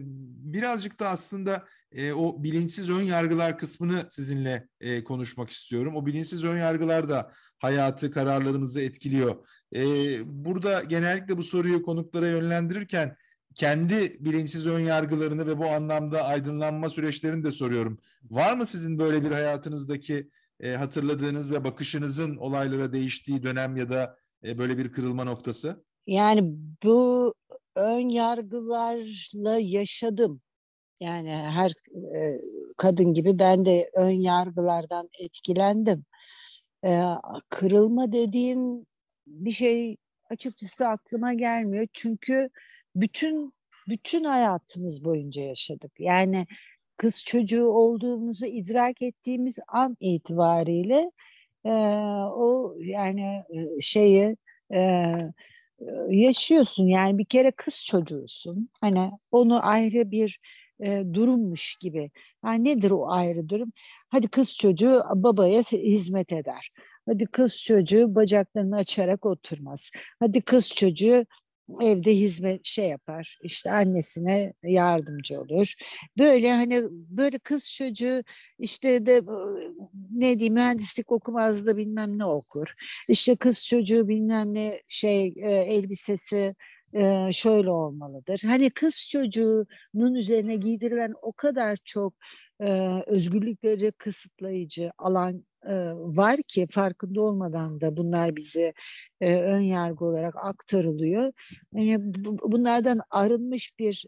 birazcık 0.53 0.99
da 0.99 1.09
aslında 1.09 1.65
e, 1.91 2.13
o 2.13 2.43
bilinçsiz 2.43 2.89
ön 2.89 3.01
yargılar 3.01 3.57
kısmını 3.57 4.07
sizinle 4.09 4.67
e, 4.79 5.03
konuşmak 5.03 5.49
istiyorum. 5.49 5.95
O 5.95 6.05
bilinçsiz 6.05 6.43
ön 6.43 6.57
yargılar 6.57 7.09
da 7.09 7.31
hayatı, 7.59 8.11
kararlarımızı 8.11 8.81
etkiliyor. 8.81 9.35
E, 9.75 9.83
burada 10.25 10.83
genellikle 10.83 11.37
bu 11.37 11.43
soruyu 11.43 11.83
konuklara 11.83 12.27
yönlendirirken 12.27 13.15
kendi 13.55 14.17
bilinçsiz 14.19 14.67
ön 14.67 14.79
yargılarını 14.79 15.47
ve 15.47 15.57
bu 15.57 15.67
anlamda 15.69 16.25
aydınlanma 16.25 16.89
süreçlerini 16.89 17.43
de 17.43 17.51
soruyorum. 17.51 17.99
Var 18.29 18.53
mı 18.53 18.65
sizin 18.65 18.99
böyle 18.99 19.23
bir 19.23 19.31
hayatınızdaki 19.31 20.29
e, 20.59 20.75
hatırladığınız 20.75 21.51
ve 21.51 21.63
bakışınızın 21.63 22.35
olaylara 22.35 22.93
değiştiği 22.93 23.43
dönem 23.43 23.77
ya 23.77 23.89
da 23.89 24.17
e, 24.43 24.57
böyle 24.57 24.77
bir 24.77 24.91
kırılma 24.91 25.23
noktası? 25.23 25.85
Yani 26.07 26.41
bu 26.83 27.33
ön 27.75 28.09
yargılarla 28.09 29.57
yaşadım. 29.59 30.41
Yani 30.99 31.31
her 31.31 31.71
e, 32.15 32.41
kadın 32.77 33.13
gibi 33.13 33.39
ben 33.39 33.65
de 33.65 33.89
ön 33.93 34.09
yargılardan 34.09 35.09
etkilendim. 35.19 36.05
E, 36.85 37.03
kırılma 37.49 38.11
dediğim 38.11 38.85
bir 39.27 39.51
şey 39.51 39.97
açıkçası 40.29 40.87
aklıma 40.87 41.33
gelmiyor. 41.33 41.87
Çünkü 41.93 42.49
bütün 42.95 43.53
bütün 43.87 44.23
hayatımız 44.23 45.05
boyunca 45.05 45.41
yaşadık. 45.43 45.91
Yani 45.99 46.45
kız 46.97 47.25
çocuğu 47.25 47.65
olduğumuzu 47.67 48.45
idrak 48.45 49.01
ettiğimiz 49.01 49.59
an 49.67 49.97
itibariyle 49.99 51.11
e, 51.65 51.69
o 52.33 52.75
yani 52.79 53.43
şeyi 53.81 54.37
e, 54.73 54.79
yaşıyorsun. 56.09 56.87
Yani 56.87 57.17
bir 57.17 57.25
kere 57.25 57.51
kız 57.51 57.85
çocuğusun. 57.85 58.69
Hani 58.81 59.11
onu 59.31 59.67
ayrı 59.67 60.11
bir 60.11 60.39
e, 60.85 61.03
durummuş 61.13 61.75
gibi. 61.75 62.11
Yani 62.45 62.63
nedir 62.63 62.91
o 62.91 63.11
ayrı 63.11 63.49
durum? 63.49 63.71
Hadi 64.09 64.27
kız 64.27 64.57
çocuğu 64.57 65.01
babaya 65.15 65.61
hizmet 65.61 66.31
eder. 66.31 66.71
Hadi 67.05 67.25
kız 67.25 67.63
çocuğu 67.63 68.15
bacaklarını 68.15 68.75
açarak 68.75 69.25
oturmaz. 69.25 69.91
Hadi 70.19 70.41
kız 70.41 70.73
çocuğu 70.75 71.25
evde 71.81 72.11
hizmet 72.11 72.65
şey 72.65 72.89
yapar 72.89 73.37
işte 73.43 73.71
annesine 73.71 74.53
yardımcı 74.63 75.41
olur 75.41 75.73
böyle 76.19 76.53
hani 76.53 76.83
böyle 76.91 77.39
kız 77.39 77.73
çocuğu 77.73 78.23
işte 78.59 79.05
de 79.05 79.21
ne 80.11 80.39
diyeyim 80.39 80.53
mühendislik 80.53 81.11
okumaz 81.11 81.65
da 81.65 81.77
bilmem 81.77 82.17
ne 82.17 82.25
okur 82.25 82.73
işte 83.07 83.35
kız 83.35 83.67
çocuğu 83.67 84.07
bilmem 84.07 84.53
ne 84.53 84.81
şey 84.87 85.33
elbisesi 85.45 86.55
şöyle 87.31 87.69
olmalıdır. 87.69 88.41
Hani 88.45 88.69
kız 88.69 89.07
çocuğunun 89.11 90.15
üzerine 90.15 90.55
giydirilen 90.55 91.13
o 91.21 91.31
kadar 91.33 91.77
çok 91.85 92.13
özgürlükleri 93.07 93.91
kısıtlayıcı 93.91 94.91
alan 94.97 95.45
var 95.93 96.39
ki 96.47 96.67
farkında 96.69 97.21
olmadan 97.21 97.81
da 97.81 97.97
bunlar 97.97 98.35
bize 98.35 98.73
ön 99.21 99.61
yargı 99.61 100.05
olarak 100.05 100.35
aktarılıyor. 100.43 101.33
Yani 101.73 102.13
bunlardan 102.43 102.99
arınmış 103.09 103.79
bir 103.79 104.05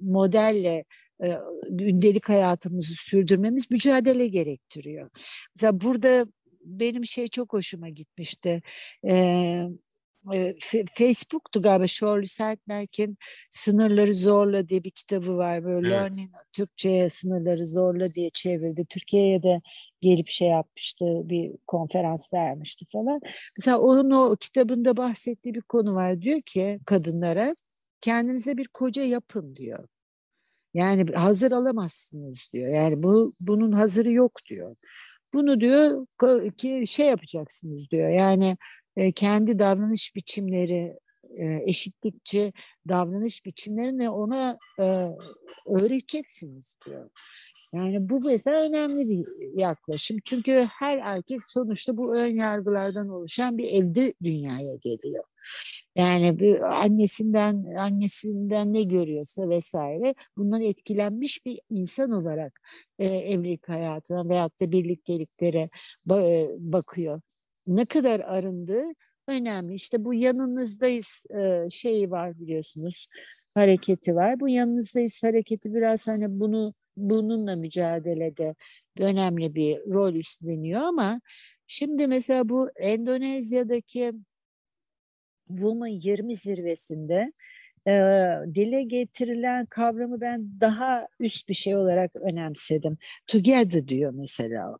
modelle 0.00 0.84
gündelik 1.70 2.28
hayatımızı 2.28 2.94
sürdürmemiz 2.94 3.70
mücadele 3.70 4.28
gerektiriyor. 4.28 5.10
Mesela 5.56 5.80
burada 5.80 6.26
benim 6.64 7.04
şey 7.04 7.28
çok 7.28 7.52
hoşuma 7.52 7.88
gitmişti. 7.88 8.62
Facebook'tu 10.94 11.62
galiba 11.62 11.86
Shirley 11.86 12.26
Sertberg'in 12.26 13.18
Sınırları 13.50 14.14
Zorla 14.14 14.68
diye 14.68 14.84
bir 14.84 14.90
kitabı 14.90 15.36
var. 15.36 15.64
Böyle 15.64 15.88
evet. 15.88 15.96
Learning 15.96 16.30
Türkçe'ye 16.52 17.08
Sınırları 17.08 17.66
Zorla 17.66 18.14
diye 18.14 18.30
çevirdi. 18.30 18.86
Türkiye'ye 18.90 19.42
de 19.42 19.58
gelip 20.00 20.28
şey 20.28 20.48
yapmıştı, 20.48 21.04
bir 21.04 21.52
konferans 21.66 22.34
vermişti 22.34 22.84
falan. 22.92 23.20
Mesela 23.58 23.78
onun 23.78 24.10
o 24.10 24.36
kitabında 24.36 24.96
bahsettiği 24.96 25.54
bir 25.54 25.62
konu 25.62 25.94
var. 25.94 26.22
Diyor 26.22 26.42
ki 26.42 26.80
kadınlara 26.86 27.54
kendinize 28.00 28.56
bir 28.56 28.68
koca 28.68 29.02
yapın 29.02 29.56
diyor. 29.56 29.88
Yani 30.74 31.12
hazır 31.14 31.52
alamazsınız 31.52 32.50
diyor. 32.52 32.68
Yani 32.74 33.02
bu 33.02 33.32
bunun 33.40 33.72
hazırı 33.72 34.12
yok 34.12 34.40
diyor. 34.50 34.76
Bunu 35.34 35.60
diyor 35.60 36.06
ki 36.56 36.82
şey 36.86 37.06
yapacaksınız 37.06 37.90
diyor. 37.90 38.10
Yani 38.10 38.56
e, 38.98 39.12
kendi 39.12 39.58
davranış 39.58 40.16
biçimleri 40.16 40.98
e, 41.38 41.62
eşitlikçi 41.66 42.52
davranış 42.88 43.46
biçimlerini 43.46 44.10
ona 44.10 44.58
e, 44.80 44.84
öğreteceksiniz 45.66 46.76
diyor. 46.86 47.10
Yani 47.74 48.08
bu 48.08 48.20
mesela 48.20 48.62
önemli 48.62 49.08
bir 49.08 49.26
yaklaşım. 49.60 50.18
Çünkü 50.24 50.64
her 50.78 51.00
erkek 51.04 51.44
sonuçta 51.44 51.96
bu 51.96 52.16
ön 52.16 52.36
yargılardan 52.36 53.08
oluşan 53.08 53.58
bir 53.58 53.70
evde 53.70 54.14
dünyaya 54.22 54.74
geliyor. 54.74 55.24
Yani 55.96 56.38
bir 56.38 56.60
annesinden 56.82 57.64
annesinden 57.78 58.72
ne 58.72 58.82
görüyorsa 58.82 59.48
vesaire 59.48 60.14
bundan 60.36 60.62
etkilenmiş 60.62 61.46
bir 61.46 61.60
insan 61.70 62.10
olarak 62.10 62.60
e, 62.98 63.06
evlilik 63.06 63.68
hayatına 63.68 64.28
veyahut 64.28 64.60
da 64.60 64.72
birlikteliklere 64.72 65.70
ba- 66.06 66.56
bakıyor 66.58 67.20
ne 67.68 67.84
kadar 67.84 68.20
arındığı 68.20 68.84
önemli. 69.28 69.74
İşte 69.74 70.04
bu 70.04 70.14
yanınızdayız 70.14 71.26
e, 71.38 71.70
şeyi 71.70 72.10
var 72.10 72.40
biliyorsunuz 72.40 73.08
hareketi 73.54 74.14
var. 74.14 74.40
Bu 74.40 74.48
yanınızdayız 74.48 75.22
hareketi 75.22 75.74
biraz 75.74 76.08
hani 76.08 76.40
bunu 76.40 76.74
bununla 76.96 77.56
mücadelede 77.56 78.54
önemli 78.98 79.54
bir 79.54 79.76
rol 79.76 80.14
üstleniyor 80.14 80.80
ama 80.80 81.20
şimdi 81.66 82.06
mesela 82.06 82.48
bu 82.48 82.70
Endonezya'daki 82.76 84.12
Women 85.48 85.86
20 85.86 86.36
zirvesinde 86.36 87.32
e, 87.86 87.92
dile 88.54 88.82
getirilen 88.82 89.66
kavramı 89.66 90.20
ben 90.20 90.48
daha 90.60 91.06
üst 91.20 91.48
bir 91.48 91.54
şey 91.54 91.76
olarak 91.76 92.16
önemsedim. 92.16 92.98
Together 93.26 93.88
diyor 93.88 94.12
mesela. 94.14 94.76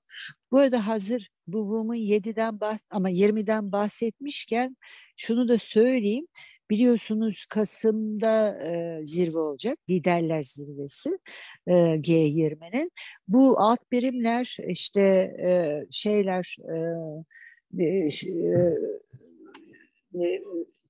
Bu 0.52 0.58
arada 0.60 0.86
hazır 0.86 1.28
Women 1.52 1.98
7'den 1.98 2.60
bahs 2.60 2.84
ama 2.90 3.10
20'den 3.10 3.72
bahsetmişken 3.72 4.76
şunu 5.16 5.48
da 5.48 5.58
söyleyeyim. 5.58 6.26
Biliyorsunuz 6.70 7.46
Kasım'da 7.46 8.64
e, 8.64 9.00
zirve 9.06 9.38
olacak, 9.38 9.78
liderler 9.90 10.42
zirvesi 10.42 11.18
e, 11.66 11.72
G20'nin. 11.72 12.92
Bu 13.28 13.60
alt 13.60 13.92
birimler 13.92 14.56
işte 14.68 15.00
e, 15.42 15.80
şeyler 15.90 16.56
e, 16.68 17.84
e, 17.84 18.08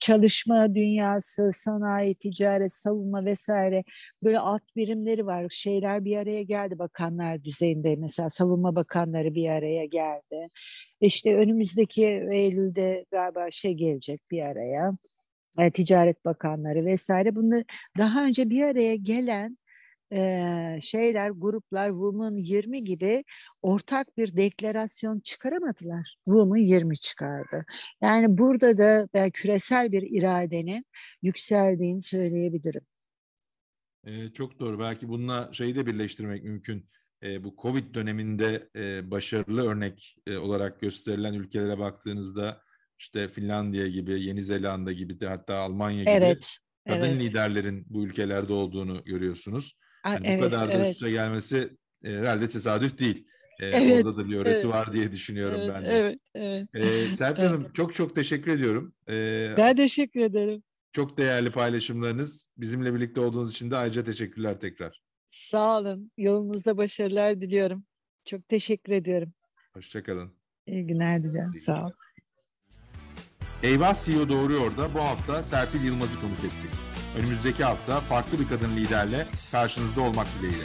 çalışma 0.01 0.75
dünyası, 0.75 1.51
sanayi, 1.53 2.15
ticaret, 2.15 2.73
savunma 2.73 3.25
vesaire 3.25 3.85
böyle 4.23 4.39
alt 4.39 4.63
birimleri 4.77 5.27
var. 5.27 5.47
Şeyler 5.51 6.05
bir 6.05 6.17
araya 6.17 6.43
geldi 6.43 6.79
bakanlar 6.79 7.45
düzeyinde 7.45 7.97
mesela 7.97 8.29
savunma 8.29 8.75
bakanları 8.77 9.35
bir 9.35 9.49
araya 9.49 9.85
geldi. 9.85 10.49
İşte 11.01 11.37
önümüzdeki 11.37 12.05
Eylül'de 12.33 13.05
galiba 13.11 13.51
şey 13.51 13.75
gelecek 13.75 14.21
bir 14.31 14.43
araya. 14.43 14.93
E, 15.59 15.71
ticaret 15.71 16.25
bakanları 16.25 16.87
vesaire. 16.87 17.35
Bunlar 17.35 17.65
daha 17.99 18.25
önce 18.25 18.51
bir 18.51 18.63
araya 18.63 18.97
gelen 18.97 19.59
e, 20.13 20.79
şeyler, 20.81 21.31
gruplar 21.31 21.89
Women 21.89 22.37
20 22.37 22.85
gibi 22.85 23.25
ortak 23.63 24.17
bir 24.17 24.37
deklarasyon 24.37 25.21
çıkaramadılar. 25.21 26.17
Women 26.29 26.61
20 26.61 26.97
çıkardı. 26.97 27.65
Yani 28.03 28.39
burada 28.39 28.79
da 28.79 29.09
ben 29.15 29.31
küresel 29.31 29.93
bir 29.93 30.03
iradenin 30.03 30.85
yükseldiğini 31.23 32.03
söyleyebilirim. 32.03 32.83
Ee, 34.07 34.33
çok 34.33 34.61
doğru. 34.61 34.79
Belki 34.79 35.09
bununla 35.09 35.51
şeyi 35.53 35.75
de 35.75 35.87
birleştirmek 35.87 36.45
mümkün. 36.45 36.89
Ee, 37.23 37.45
bu 37.45 37.55
Covid 37.63 37.95
döneminde 37.95 38.69
e, 38.77 39.11
başarılı 39.11 39.69
örnek 39.69 40.17
e, 40.27 40.37
olarak 40.37 40.81
gösterilen 40.81 41.35
ülkelere 41.35 41.79
baktığınızda 41.79 42.63
işte 42.99 43.29
Finlandiya 43.29 43.87
gibi, 43.87 44.23
Yeni 44.23 44.43
Zelanda 44.43 44.93
gibi 44.93 45.21
de 45.21 45.27
hatta 45.29 45.57
Almanya 45.57 46.01
gibi 46.01 46.11
evet, 46.11 46.59
kadın 46.89 47.05
evet. 47.05 47.21
liderlerin 47.21 47.87
bu 47.89 48.05
ülkelerde 48.05 48.53
olduğunu 48.53 49.05
görüyorsunuz. 49.05 49.79
Yani 50.07 50.27
evet, 50.27 50.43
bu 50.53 50.57
kadar 50.57 50.69
da 50.69 50.73
evet. 50.73 51.01
gelmesi 51.01 51.77
e, 52.05 52.11
herhalde 52.11 52.49
tesadüf 52.49 52.99
değil. 52.99 53.27
E, 53.61 53.67
Evet, 53.67 54.05
orada 54.07 54.17
da 54.17 54.29
bir 54.29 54.37
öğreti 54.37 54.51
evet. 54.51 54.67
var 54.67 54.93
diye 54.93 55.13
düşünüyorum 55.13 55.57
Evet, 55.61 55.71
ben 55.75 55.83
de. 55.85 55.89
evet, 55.89 56.19
evet. 56.35 56.69
E, 56.75 56.93
Serpil 56.93 57.43
Evet. 57.43 57.51
Hanım 57.51 57.73
çok 57.73 57.95
çok 57.95 58.15
teşekkür 58.15 58.51
ediyorum. 58.53 58.95
E, 59.09 59.55
Ben 59.57 59.77
teşekkür 59.77 60.21
ederim. 60.21 60.63
çok 60.93 61.17
değerli 61.17 61.51
paylaşımlarınız. 61.53 62.45
Bizimle 62.57 62.95
birlikte 62.95 63.21
olduğunuz 63.21 63.51
için 63.53 63.71
de 63.71 63.77
ayrıca 63.77 64.05
teşekkürler 64.05 64.61
tekrar. 64.61 65.03
Sağ 65.29 65.79
olun. 65.79 66.11
Yolunuzda 66.19 66.77
başarılar 66.77 67.41
diliyorum. 67.41 67.85
Çok 68.25 68.49
teşekkür 68.49 68.93
ediyorum. 68.93 69.33
Hoşçakalın. 69.75 70.33
İyi 70.67 70.87
günler 70.87 71.23
diliyorum. 71.23 71.59
Sağ 71.59 71.83
olun. 71.83 71.95
Eyvah 73.63 74.05
CEO 74.05 74.29
Doğruyor 74.29 74.77
da 74.77 74.95
bu 74.95 74.99
hafta 75.01 75.45
Serpil 75.45 75.85
Yılmaz'ı 75.85 76.21
konuk 76.21 76.39
ettik. 76.39 76.88
Önümüzdeki 77.17 77.65
hafta 77.65 78.01
farklı 78.01 78.39
bir 78.39 78.49
kadın 78.49 78.77
liderle 78.77 79.27
karşınızda 79.53 80.01
olmak 80.01 80.27
dileğiyle. 80.39 80.65